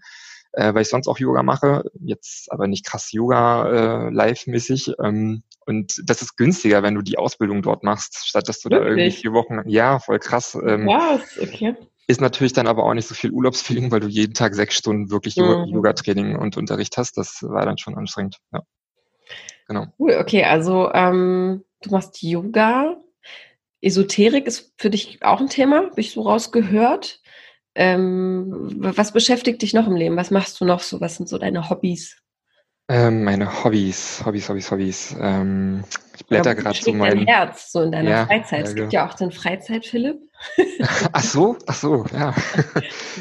[0.56, 4.94] äh, weil ich sonst auch Yoga mache, jetzt aber nicht krass Yoga äh, live-mäßig.
[5.02, 8.84] Ähm, und das ist günstiger, wenn du die Ausbildung dort machst, statt dass du Wirklich?
[8.84, 10.56] da irgendwie vier Wochen, ja, voll krass.
[10.66, 11.74] Ähm, ja, okay.
[12.06, 15.10] Ist natürlich dann aber auch nicht so viel Urlaubsfeeling, weil du jeden Tag sechs Stunden
[15.10, 15.64] wirklich mhm.
[15.68, 17.16] Yoga-Training und Unterricht hast.
[17.16, 18.38] Das war dann schon anstrengend.
[18.52, 18.62] Ja.
[19.66, 19.86] Genau.
[19.98, 22.96] Cool, okay, also ähm, du machst Yoga.
[23.80, 27.20] Esoterik ist für dich auch ein Thema, habe ich so rausgehört.
[27.74, 30.16] Ähm, was beschäftigt dich noch im Leben?
[30.16, 31.00] Was machst du noch so?
[31.00, 32.16] Was sind so deine Hobbys?
[32.88, 35.16] Ähm, meine Hobbys, Hobbys, Hobbys, Hobbys.
[35.18, 35.84] Ähm,
[36.16, 38.60] ich blätter gerade so mein dein Herz so in deiner ja, Freizeit.
[38.60, 40.20] Ja, es gibt ja auch den Freizeit-Philipp.
[41.12, 42.34] Ach so, ach so, ja.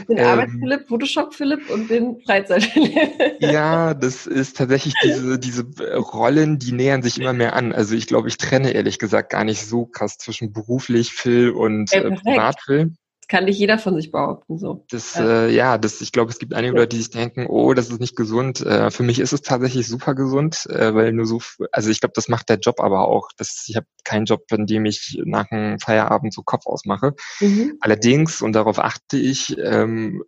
[0.07, 3.41] Den ähm, Arbeits-Philipp, Photoshop-Philipp und den Freizeit-Philipp.
[3.41, 7.73] ja, das ist tatsächlich diese, diese Rollen, die nähern sich immer mehr an.
[7.73, 11.91] Also ich glaube, ich trenne ehrlich gesagt gar nicht so krass zwischen beruflich Phil und
[11.93, 12.93] äh, Privat-Phil
[13.27, 14.57] kann nicht jeder von sich behaupten.
[14.57, 14.85] So.
[14.89, 17.73] Das, ja, äh, ja das, ich glaube, es gibt einige Leute, die sich denken, oh,
[17.73, 18.61] das ist nicht gesund.
[18.61, 22.13] Äh, für mich ist es tatsächlich super gesund, äh, weil nur so, also ich glaube,
[22.15, 23.29] das macht der Job aber auch.
[23.37, 27.13] Das, ich habe keinen Job, in dem ich nach einem Feierabend so Kopf ausmache.
[27.39, 27.77] Mhm.
[27.81, 30.23] Allerdings, und darauf achte ich, ähm,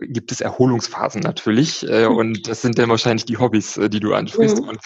[0.00, 2.16] gibt es Erholungsphasen natürlich äh, mhm.
[2.16, 4.60] und das sind dann wahrscheinlich die Hobbys, äh, die du ansprichst.
[4.60, 4.68] Mhm.
[4.68, 4.80] Und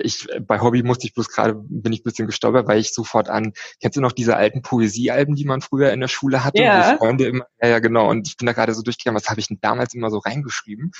[0.00, 3.28] ich bei Hobby musste ich bloß gerade bin ich ein bisschen gestolpert, weil ich sofort
[3.28, 6.92] an kennst du noch diese alten Poesiealben, die man früher in der Schule hatte, ja.
[6.92, 9.40] wo Freunde immer ja, ja genau und ich bin da gerade so durchgegangen, was habe
[9.40, 10.90] ich denn damals immer so reingeschrieben?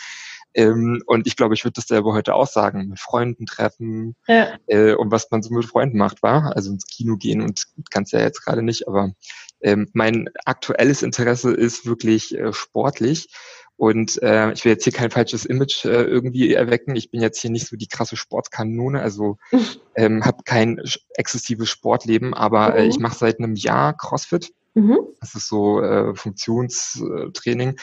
[0.54, 4.56] Ähm, und ich glaube, ich würde das selber heute auch sagen, mit Freunden treffen ja.
[4.66, 8.12] äh, und was man so mit Freunden macht, war also ins Kino gehen und kannst
[8.12, 9.12] ja jetzt gerade nicht, aber
[9.60, 13.28] ähm, mein aktuelles Interesse ist wirklich äh, sportlich
[13.76, 16.96] Und äh, ich will jetzt hier kein falsches Image äh, irgendwie erwecken.
[16.96, 19.38] Ich bin jetzt hier nicht so die krasse Sportkanone, also
[19.94, 20.82] ähm, habe kein
[21.14, 24.52] exzessives Sportleben, aber äh, ich mache seit einem Jahr CrossFit.
[24.74, 24.98] Mhm.
[25.20, 27.76] Das ist so äh, Funktionstraining.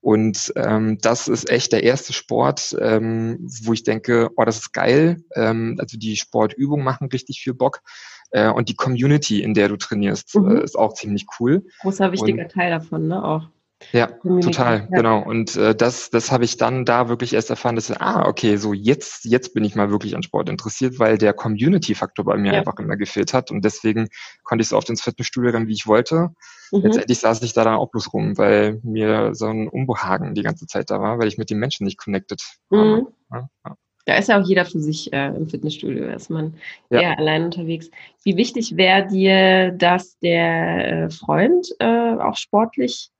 [0.00, 4.72] Und ähm, das ist echt der erste Sport, ähm, wo ich denke, oh, das ist
[4.72, 5.24] geil.
[5.34, 7.80] Ähm, also die Sportübungen machen richtig viel Bock.
[8.30, 10.56] Äh, und die Community, in der du trainierst, mhm.
[10.56, 11.64] äh, ist auch ziemlich cool.
[11.80, 13.24] Großer wichtiger und, Teil davon, ne?
[13.24, 13.48] Auch.
[13.92, 14.96] Ja, total, ja.
[14.96, 15.22] genau.
[15.22, 18.72] Und äh, das, das habe ich dann da wirklich erst erfahren, dass ah, okay, so
[18.72, 22.58] jetzt, jetzt bin ich mal wirklich an Sport interessiert, weil der Community-Faktor bei mir ja.
[22.58, 23.50] einfach immer gefehlt hat.
[23.50, 24.08] Und deswegen
[24.42, 26.30] konnte ich so oft ins Fitnessstudio rennen, wie ich wollte.
[26.72, 26.80] Mhm.
[26.82, 30.66] Letztendlich saß ich da dann auch bloß rum, weil mir so ein Unbehagen die ganze
[30.66, 33.08] Zeit da war, weil ich mit den Menschen nicht connected mhm.
[33.28, 33.50] war.
[33.64, 36.54] Ja, da ist ja auch jeder für sich äh, im Fitnessstudio, ist man
[36.90, 37.00] ja.
[37.00, 37.90] eher allein unterwegs.
[38.22, 43.10] Wie wichtig wäre dir, dass der äh, Freund äh, auch sportlich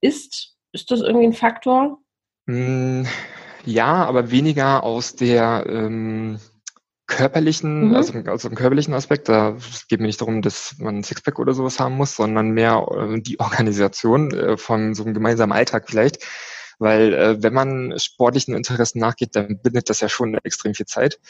[0.00, 0.56] ist?
[0.72, 1.98] Ist das irgendwie ein Faktor?
[2.46, 3.04] Mm,
[3.64, 6.38] ja, aber weniger aus der ähm,
[7.06, 7.94] körperlichen, mhm.
[7.94, 9.28] also aus dem körperlichen Aspekt.
[9.28, 12.50] Da es geht mir nicht darum, dass man ein Sixpack oder sowas haben muss, sondern
[12.50, 16.24] mehr äh, die Organisation äh, von so einem gemeinsamen Alltag vielleicht.
[16.80, 21.20] Weil äh, wenn man sportlichen Interessen nachgeht, dann bindet das ja schon extrem viel Zeit.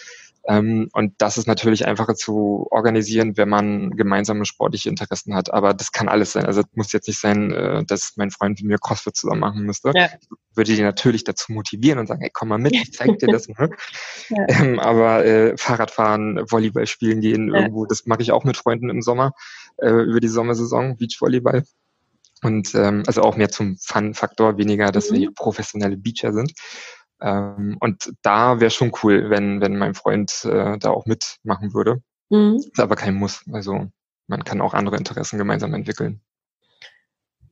[0.47, 5.53] Ähm, und das ist natürlich einfacher zu organisieren, wenn man gemeinsame sportliche Interessen hat.
[5.53, 6.47] Aber das kann alles sein.
[6.47, 9.63] Also es muss jetzt nicht sein, äh, dass mein Freund mit mir CrossFit zusammen machen
[9.63, 9.91] müsste.
[9.95, 10.07] Ja.
[10.07, 13.29] Ich würde die natürlich dazu motivieren und sagen, hey, komm mal mit, ich zeig dir
[13.29, 13.49] das.
[13.49, 13.71] Ne?
[14.29, 14.47] Ja.
[14.49, 17.63] Ähm, aber äh, Fahrradfahren, Volleyball spielen gehen ja.
[17.63, 19.33] irgendwo, das mache ich auch mit Freunden im Sommer,
[19.79, 21.65] äh, über die Sommersaison, Beachvolleyball.
[22.43, 25.17] Und ähm, also auch mehr zum Fun-Faktor, weniger, dass mhm.
[25.17, 26.53] wir professionelle Beacher sind.
[27.21, 32.03] Ähm, und da wäre schon cool, wenn, wenn mein Freund äh, da auch mitmachen würde.
[32.31, 32.57] Mhm.
[32.57, 33.43] Ist aber kein Muss.
[33.53, 33.89] Also
[34.27, 36.21] man kann auch andere Interessen gemeinsam entwickeln.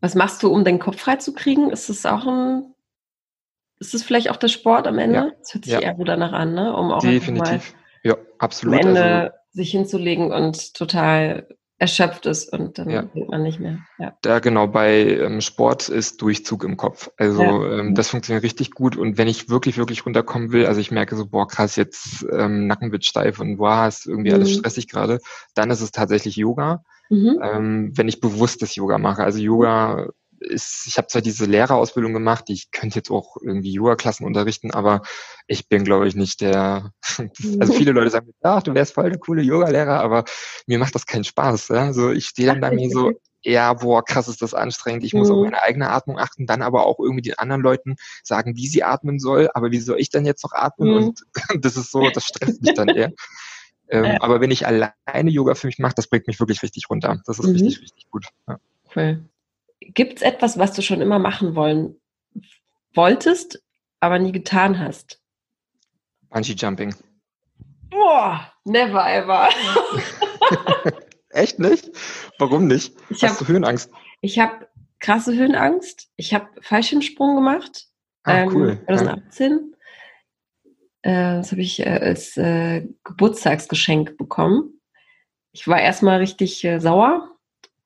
[0.01, 1.71] Was machst du, um den Kopf frei zu kriegen?
[1.71, 2.75] Ist es auch ein,
[3.81, 5.19] ist es vielleicht auch der Sport am Ende?
[5.19, 5.31] Ja.
[5.39, 5.81] Das hört sich ja.
[5.81, 6.75] eher so danach an, ne?
[6.75, 7.75] Um auch Definitiv.
[8.05, 8.81] Ja, absolut.
[8.81, 11.49] Am Ende also, sich hinzulegen und total
[11.79, 13.03] erschöpft ist und dann ja.
[13.03, 13.79] denkt man nicht mehr.
[13.99, 17.11] Ja, da genau, bei ähm, Sport ist Durchzug im Kopf.
[17.17, 17.79] Also ja.
[17.79, 21.15] ähm, das funktioniert richtig gut und wenn ich wirklich, wirklich runterkommen will, also ich merke
[21.15, 24.37] so, boah, krass, jetzt ähm, Nacken wird steif und boah, ist irgendwie mhm.
[24.37, 25.21] alles stressig gerade,
[25.55, 26.85] dann ist es tatsächlich Yoga.
[27.11, 27.39] Mhm.
[27.43, 29.23] Ähm, wenn ich bewusst das Yoga mache.
[29.23, 30.09] Also Yoga
[30.41, 35.03] ist, ich habe zwar diese Lehrerausbildung gemacht, ich könnte jetzt auch irgendwie Yoga-Klassen unterrichten, aber
[35.47, 36.93] ich bin, glaube ich, nicht der,
[37.61, 40.25] also viele Leute sagen, ach, du wärst voll der coole Yoga-Lehrer, aber
[40.67, 41.69] mir macht das keinen Spaß.
[41.69, 41.85] Ja?
[41.85, 45.31] Also ich stehe dann da mir so, ja, boah, krass ist das anstrengend, ich muss
[45.31, 45.45] auf mhm.
[45.45, 49.19] meine eigene Atmung achten, dann aber auch irgendwie den anderen Leuten sagen, wie sie atmen
[49.19, 50.91] soll, aber wie soll ich dann jetzt noch atmen?
[50.91, 50.97] Mhm.
[50.97, 51.25] Und
[51.65, 53.13] das ist so, das stresst mich dann eher.
[53.91, 54.21] Ähm, ja.
[54.21, 57.23] Aber wenn ich alleine Yoga für mich mache, das bringt mich wirklich richtig runter.
[57.25, 57.53] Das ist mhm.
[57.53, 58.27] richtig, richtig gut.
[58.47, 58.59] Ja.
[58.95, 59.25] Cool
[59.95, 62.01] gibt es etwas, was du schon immer machen wollen
[62.95, 63.63] wolltest,
[64.01, 65.21] aber nie getan hast?
[66.31, 66.95] Bungee Jumping.
[67.91, 69.49] Boah, never ever.
[71.31, 71.91] Echt nicht?
[72.39, 72.95] Warum nicht?
[73.11, 73.91] Ich Hast hab, du Höhenangst?
[74.21, 76.11] Ich habe krasse Höhenangst.
[76.17, 77.89] Ich habe Fallschirmsprung gemacht.
[78.25, 78.79] Ah, ähm, cool.
[78.87, 79.75] 2018.
[81.05, 81.11] Ja.
[81.11, 84.81] Äh, das habe ich äh, als äh, Geburtstagsgeschenk bekommen.
[85.53, 87.38] Ich war erstmal richtig äh, sauer,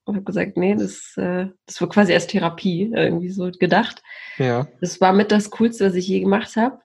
[0.04, 4.02] und habe gesagt, nee, das, äh, das war quasi als Therapie irgendwie so gedacht.
[4.38, 4.66] Ja.
[4.80, 6.80] Das war mit das Coolste, was ich je gemacht habe.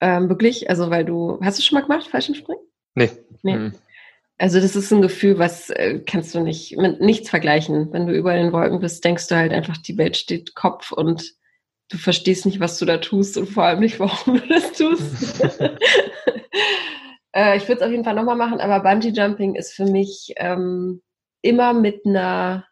[0.00, 2.62] Ähm, wirklich, also weil du, hast du schon mal gemacht, Fallschirmspringen?
[2.94, 3.10] Nee.
[3.42, 3.56] nee.
[3.56, 3.72] Mhm.
[4.38, 7.92] Also das ist ein Gefühl, was äh, kannst du nicht mit nichts vergleichen.
[7.92, 11.34] Wenn du überall in Wolken bist, denkst du halt einfach, die Welt steht Kopf und
[11.88, 15.40] du verstehst nicht, was du da tust und vor allem nicht, warum du das tust.
[17.34, 20.34] äh, ich würde es auf jeden Fall nochmal machen, aber Bungee Jumping ist für mich
[20.36, 21.00] ähm,
[21.46, 22.66] immer mit einer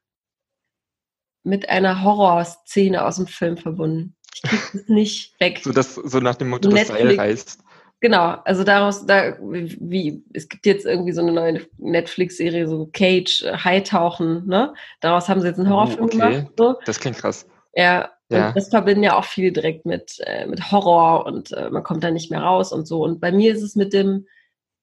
[1.45, 4.17] mit einer Horrorszene aus dem Film verbunden.
[4.35, 5.61] Ich kriege es nicht weg.
[5.63, 7.59] So, das, so nach dem Motto, Netflix, das Seil reißt.
[8.01, 13.45] Genau, also daraus, da, wie, es gibt jetzt irgendwie so eine neue Netflix-Serie, so Cage,
[13.65, 14.75] Hightauchen, ne?
[15.01, 16.17] Daraus haben sie jetzt einen oh, Horrorfilm okay.
[16.17, 16.53] gemacht.
[16.59, 16.75] So.
[16.85, 17.47] Das klingt krass.
[17.75, 18.53] Ja, ja.
[18.53, 22.11] das verbinden ja auch viele direkt mit, äh, mit Horror und äh, man kommt da
[22.11, 23.03] nicht mehr raus und so.
[23.03, 24.27] Und bei mir ist es mit dem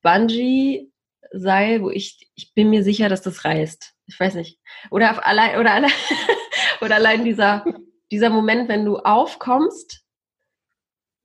[0.01, 0.90] Bungee
[1.31, 3.93] Seil, wo ich, ich bin mir sicher, dass das reißt.
[4.07, 4.59] Ich weiß nicht.
[4.89, 5.91] Oder auf allein, oder allein,
[6.81, 7.65] oder allein dieser,
[8.11, 10.03] dieser Moment, wenn du aufkommst,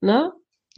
[0.01, 0.33] ne?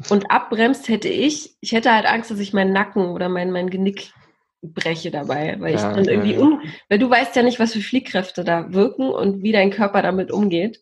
[0.10, 3.70] Und abbremst hätte ich, ich hätte halt Angst, dass ich meinen Nacken oder mein, mein
[3.70, 4.14] Genick
[4.62, 7.74] breche dabei, weil ich ja, dann irgendwie, ja, Un, weil du weißt ja nicht, was
[7.74, 10.82] für Fliehkräfte da wirken und wie dein Körper damit umgeht.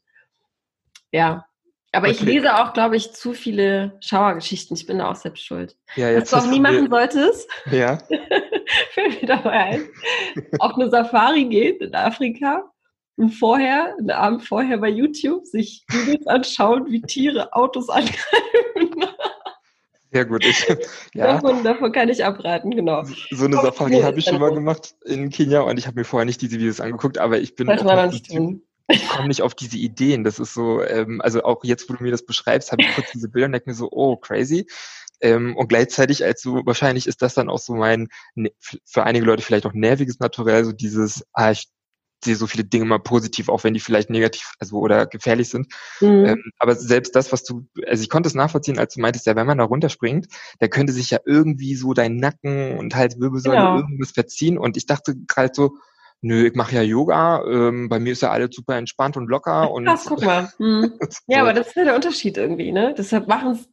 [1.11, 1.46] Ja,
[1.93, 2.15] aber okay.
[2.15, 4.75] ich lese auch, glaube ich, zu viele Schauergeschichten.
[4.75, 5.75] Ich bin da auch selbst schuld.
[5.95, 7.49] Ja, Was du auch nie machen solltest.
[7.71, 7.97] Ja.
[8.91, 9.85] Fällt mir dabei ein.
[10.59, 12.69] Auf eine Safari geht in Afrika
[13.19, 19.05] ein Vorher, einen Abend vorher bei YouTube, sich Videos anschauen, wie Tiere Autos angreifen.
[20.11, 20.45] Sehr gut.
[20.45, 20.65] Ich,
[21.13, 21.33] ja.
[21.33, 23.03] davon, davon kann ich abraten, genau.
[23.31, 26.25] So eine Safari habe ich schon mal gemacht in Kenia und ich habe mir vorher
[26.25, 27.67] nicht diese Videos angeguckt, aber ich bin.
[27.67, 30.23] War noch nicht tun ich komme nicht auf diese Ideen.
[30.23, 33.11] Das ist so, ähm, also auch jetzt, wo du mir das beschreibst, habe ich kurz
[33.11, 34.67] diese Bilder und denke mir so, oh, crazy.
[35.19, 38.07] Ähm, und gleichzeitig, als so, wahrscheinlich ist das dann auch so mein,
[38.85, 41.67] für einige Leute vielleicht auch nerviges Naturell, so dieses, ah, ich
[42.23, 45.67] sehe so viele Dinge mal positiv, auch wenn die vielleicht negativ, also oder gefährlich sind.
[46.01, 46.25] Mhm.
[46.25, 49.35] Ähm, aber selbst das, was du, also ich konnte es nachvollziehen, als du meintest, ja,
[49.35, 50.27] wenn man da runterspringt,
[50.59, 53.77] der könnte sich ja irgendwie so dein Nacken und Halswirbelsäule genau.
[53.77, 54.57] irgendwas verziehen.
[54.57, 55.77] Und ich dachte gerade so,
[56.21, 59.71] nö, ich mache ja Yoga, ähm, bei mir ist ja alles super entspannt und locker.
[59.71, 60.51] Und Krass, guck mal.
[60.57, 60.93] Hm.
[61.27, 62.93] Ja, aber das ist ja der Unterschied irgendwie, ne?
[62.97, 63.69] Deshalb machen es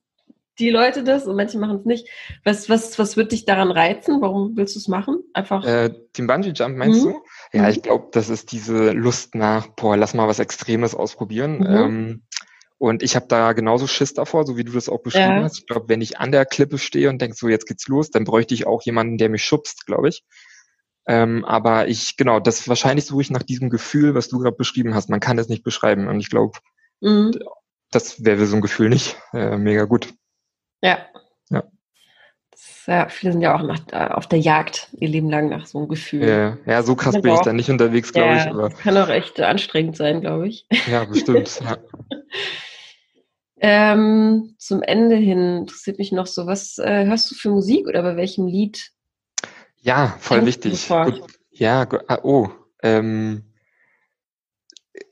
[0.59, 2.09] die Leute das und manche machen es nicht.
[2.45, 4.21] Was, was, was wird dich daran reizen?
[4.21, 5.23] Warum willst du es machen?
[5.33, 5.65] Einfach.
[5.65, 7.13] Äh, den Bungee Jump meinst mhm.
[7.13, 7.23] du?
[7.53, 11.59] Ja, ich glaube, das ist diese Lust nach, boah, lass mal was Extremes ausprobieren.
[11.59, 11.67] Mhm.
[11.67, 12.23] Ähm,
[12.79, 15.43] und ich habe da genauso Schiss davor, so wie du das auch beschrieben ja.
[15.43, 15.59] hast.
[15.59, 18.25] Ich glaube, wenn ich an der Klippe stehe und denke, so jetzt geht's los, dann
[18.25, 20.23] bräuchte ich auch jemanden, der mich schubst, glaube ich.
[21.07, 24.95] Ähm, aber ich, genau, das wahrscheinlich suche ich nach diesem Gefühl, was du gerade beschrieben
[24.95, 25.11] hast.
[25.11, 26.09] Man kann es nicht beschreiben.
[26.09, 26.59] Und ich glaube,
[27.01, 27.33] mhm.
[27.91, 30.15] das wäre so ein Gefühl nicht äh, mega gut.
[30.83, 30.99] Ja.
[31.51, 31.65] Ja.
[32.51, 35.67] Das, ja, viele sind ja auch nach, äh, auf der Jagd ihr Leben lang nach
[35.67, 36.27] so einem Gefühl.
[36.27, 38.51] Ja, ja so krass bin ich da nicht unterwegs, glaube ja, ich.
[38.51, 40.67] Aber kann auch echt anstrengend sein, glaube ich.
[40.91, 41.61] Ja, bestimmt.
[41.65, 41.77] ja.
[43.67, 48.03] Ähm, zum Ende hin interessiert mich noch so, was äh, hörst du für Musik oder
[48.03, 48.91] bei welchem Lied
[49.85, 50.89] ja, voll wichtig.
[50.89, 51.23] Gut.
[51.51, 52.49] Ja, ah, oh,
[52.83, 53.45] ähm,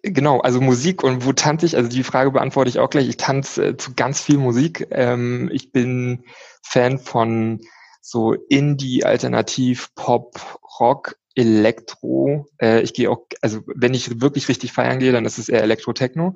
[0.02, 1.76] genau, also Musik und wo tanze ich?
[1.76, 3.06] Also die Frage beantworte ich auch gleich.
[3.06, 4.88] Ich tanze äh, zu ganz viel Musik.
[4.90, 6.24] Ähm, ich bin
[6.62, 7.60] Fan von
[8.00, 12.46] so Indie, Alternativ, Pop, Rock, Elektro.
[12.58, 15.62] Äh, ich gehe auch, also wenn ich wirklich richtig feiern gehe, dann ist es eher
[15.62, 16.34] Elektro-Techno.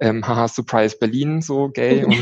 [0.00, 2.16] Ähm, haha, Surprise Berlin, so gay und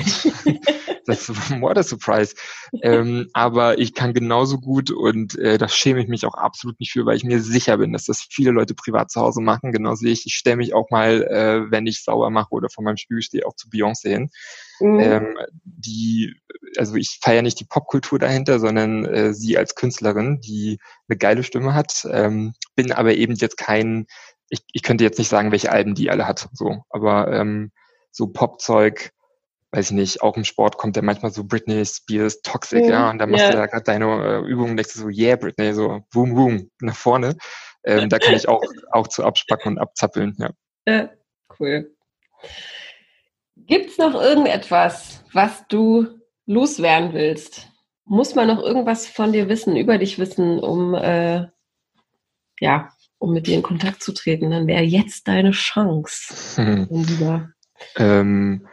[1.06, 1.28] das
[1.60, 2.34] what a surprise.
[2.82, 6.92] ähm, aber ich kann genauso gut und äh, da schäme ich mich auch absolut nicht
[6.92, 9.72] für, weil ich mir sicher bin, dass das viele Leute privat zu Hause machen.
[9.72, 10.26] Genauso wie ich.
[10.26, 13.46] Ich stelle mich auch mal, äh, wenn ich sauer mache oder vor meinem Spiegel stehe,
[13.46, 14.30] auch zu Beyoncé hin.
[14.80, 15.00] Mhm.
[15.00, 16.34] Ähm, die,
[16.76, 21.42] also ich feiere nicht die Popkultur dahinter, sondern äh, sie als Künstlerin, die eine geile
[21.42, 24.06] Stimme hat, ähm, bin aber eben jetzt kein,
[24.48, 27.72] ich, ich könnte jetzt nicht sagen, welche Alben die alle hat, so, aber ähm,
[28.10, 29.10] so Popzeug,
[29.72, 32.90] weiß ich nicht, auch im Sport kommt ja manchmal so Britney Spears Toxic, mhm.
[32.90, 33.52] ja, und dann machst yeah.
[33.52, 36.70] du da gerade deine äh, Übungen und denkst du so, yeah, Britney, so boom, boom,
[36.80, 37.36] nach vorne.
[37.84, 40.50] Ähm, da kann ich auch, auch zu abspacken und abzappeln, ja.
[40.88, 41.10] Ja,
[41.58, 41.94] cool.
[43.56, 46.06] Gibt's noch irgendetwas, was du
[46.46, 47.68] loswerden willst?
[48.04, 51.46] Muss man noch irgendwas von dir wissen, über dich wissen, um äh,
[52.60, 52.88] ja,
[53.18, 54.50] um mit dir in Kontakt zu treten?
[54.50, 56.86] Dann wäre jetzt deine Chance, hm.
[56.90, 57.50] lieber.
[57.96, 58.66] Ähm,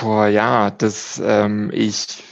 [0.00, 2.22] Boah, ja, das ähm, ich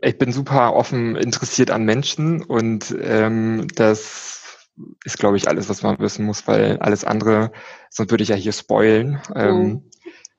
[0.00, 4.68] ich bin super offen interessiert an Menschen und ähm, das
[5.04, 7.50] ist, glaube ich, alles, was man wissen muss, weil alles andere,
[7.90, 9.20] sonst würde ich ja hier spoilen.
[9.34, 9.90] Ähm,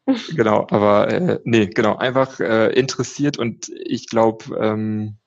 [0.06, 0.16] oh.
[0.36, 5.18] genau, aber äh, nee, genau, einfach äh, interessiert und ich glaube, ähm,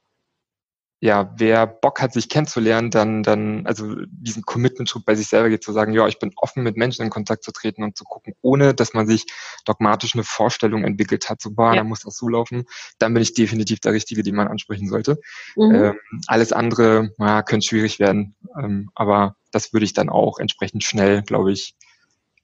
[1.00, 5.62] ja, wer Bock hat, sich kennenzulernen, dann, dann, also diesen Commitment-Schritt bei sich selber geht,
[5.62, 8.34] zu sagen, ja, ich bin offen, mit Menschen in Kontakt zu treten und zu gucken,
[8.40, 9.26] ohne dass man sich
[9.66, 11.76] dogmatisch eine Vorstellung entwickelt hat, so, boah, ja.
[11.76, 12.64] da muss das so laufen,
[12.98, 15.20] dann bin ich definitiv der Richtige, den man ansprechen sollte.
[15.54, 15.74] Mhm.
[15.74, 20.82] Ähm, alles andere, ja, könnte schwierig werden, ähm, aber das würde ich dann auch entsprechend
[20.82, 21.74] schnell, glaube ich,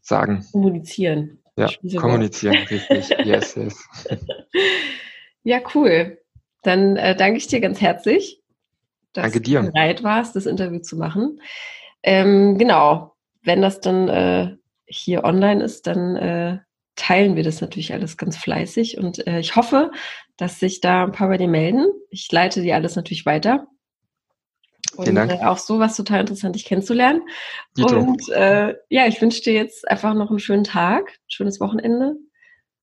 [0.03, 0.47] sagen.
[0.53, 1.39] Kommunizieren.
[1.57, 3.09] Ja, kommunizieren, richtig.
[3.25, 3.89] Yes, yes.
[5.45, 6.19] Ja, cool.
[6.63, 8.42] Dann äh, danke ich dir ganz herzlich
[9.13, 9.61] dass Danke dir.
[9.63, 11.41] du bereit warst, das Interview zu machen.
[12.03, 14.57] Ähm, genau, wenn das dann äh,
[14.87, 16.59] hier online ist, dann äh,
[16.97, 19.91] teilen wir das natürlich alles ganz fleißig und äh, ich hoffe,
[20.37, 21.87] dass sich da ein paar bei dir melden.
[22.11, 23.67] Ich leite dir alles natürlich weiter.
[24.97, 25.33] Und Vielen Dank.
[25.33, 27.23] Äh, auch so was total interessant, dich kennenzulernen.
[27.77, 27.97] Dito.
[27.99, 32.17] Und äh, ja, ich wünsche dir jetzt einfach noch einen schönen Tag, schönes Wochenende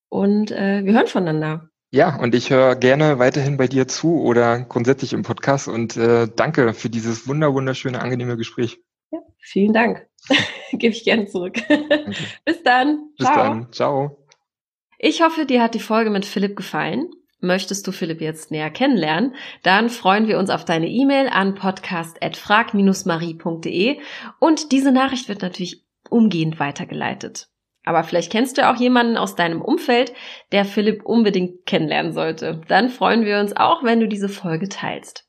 [0.09, 1.68] und äh, wir hören voneinander.
[1.91, 6.27] Ja, und ich höre gerne weiterhin bei dir zu oder grundsätzlich im Podcast und äh,
[6.35, 8.79] danke für dieses wunder wunderschöne, angenehme Gespräch.
[9.11, 10.07] Ja, vielen Dank.
[10.71, 11.57] Gebe ich gerne zurück.
[12.45, 13.09] Bis dann.
[13.17, 13.37] Bis Ciao.
[13.37, 13.71] dann.
[13.71, 14.27] Ciao.
[14.99, 17.09] Ich hoffe, dir hat die Folge mit Philipp gefallen.
[17.41, 19.33] Möchtest du Philipp jetzt näher kennenlernen?
[19.63, 23.97] Dann freuen wir uns auf deine E-Mail an podcast.frag-marie.de
[24.39, 27.49] und diese Nachricht wird natürlich umgehend weitergeleitet.
[27.85, 30.13] Aber vielleicht kennst du auch jemanden aus deinem Umfeld,
[30.51, 32.61] der Philipp unbedingt kennenlernen sollte.
[32.67, 35.27] Dann freuen wir uns auch, wenn du diese Folge teilst.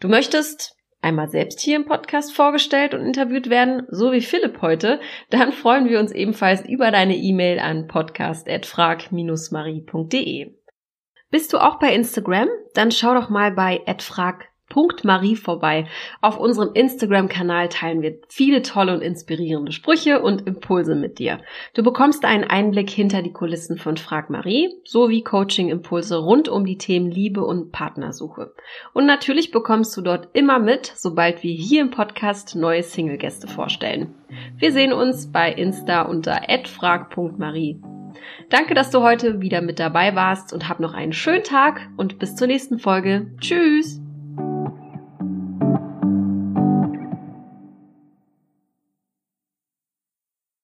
[0.00, 5.00] Du möchtest einmal selbst hier im Podcast vorgestellt und interviewt werden, so wie Philipp heute,
[5.30, 10.54] dann freuen wir uns ebenfalls über deine E-Mail an podcast@frag-marie.de.
[11.30, 12.48] Bist du auch bei Instagram?
[12.74, 14.48] Dann schau doch mal bei @frag
[15.04, 15.86] Marie vorbei.
[16.20, 21.40] Auf unserem Instagram-Kanal teilen wir viele tolle und inspirierende Sprüche und Impulse mit dir.
[21.74, 26.78] Du bekommst einen Einblick hinter die Kulissen von Frag Marie sowie Coaching-Impulse rund um die
[26.78, 28.52] Themen Liebe und Partnersuche.
[28.92, 34.14] Und natürlich bekommst du dort immer mit, sobald wir hier im Podcast neue Single-Gäste vorstellen.
[34.56, 37.80] Wir sehen uns bei Insta unter frag.marie.
[38.50, 42.18] Danke, dass du heute wieder mit dabei warst und hab noch einen schönen Tag und
[42.18, 43.30] bis zur nächsten Folge.
[43.40, 44.03] Tschüss!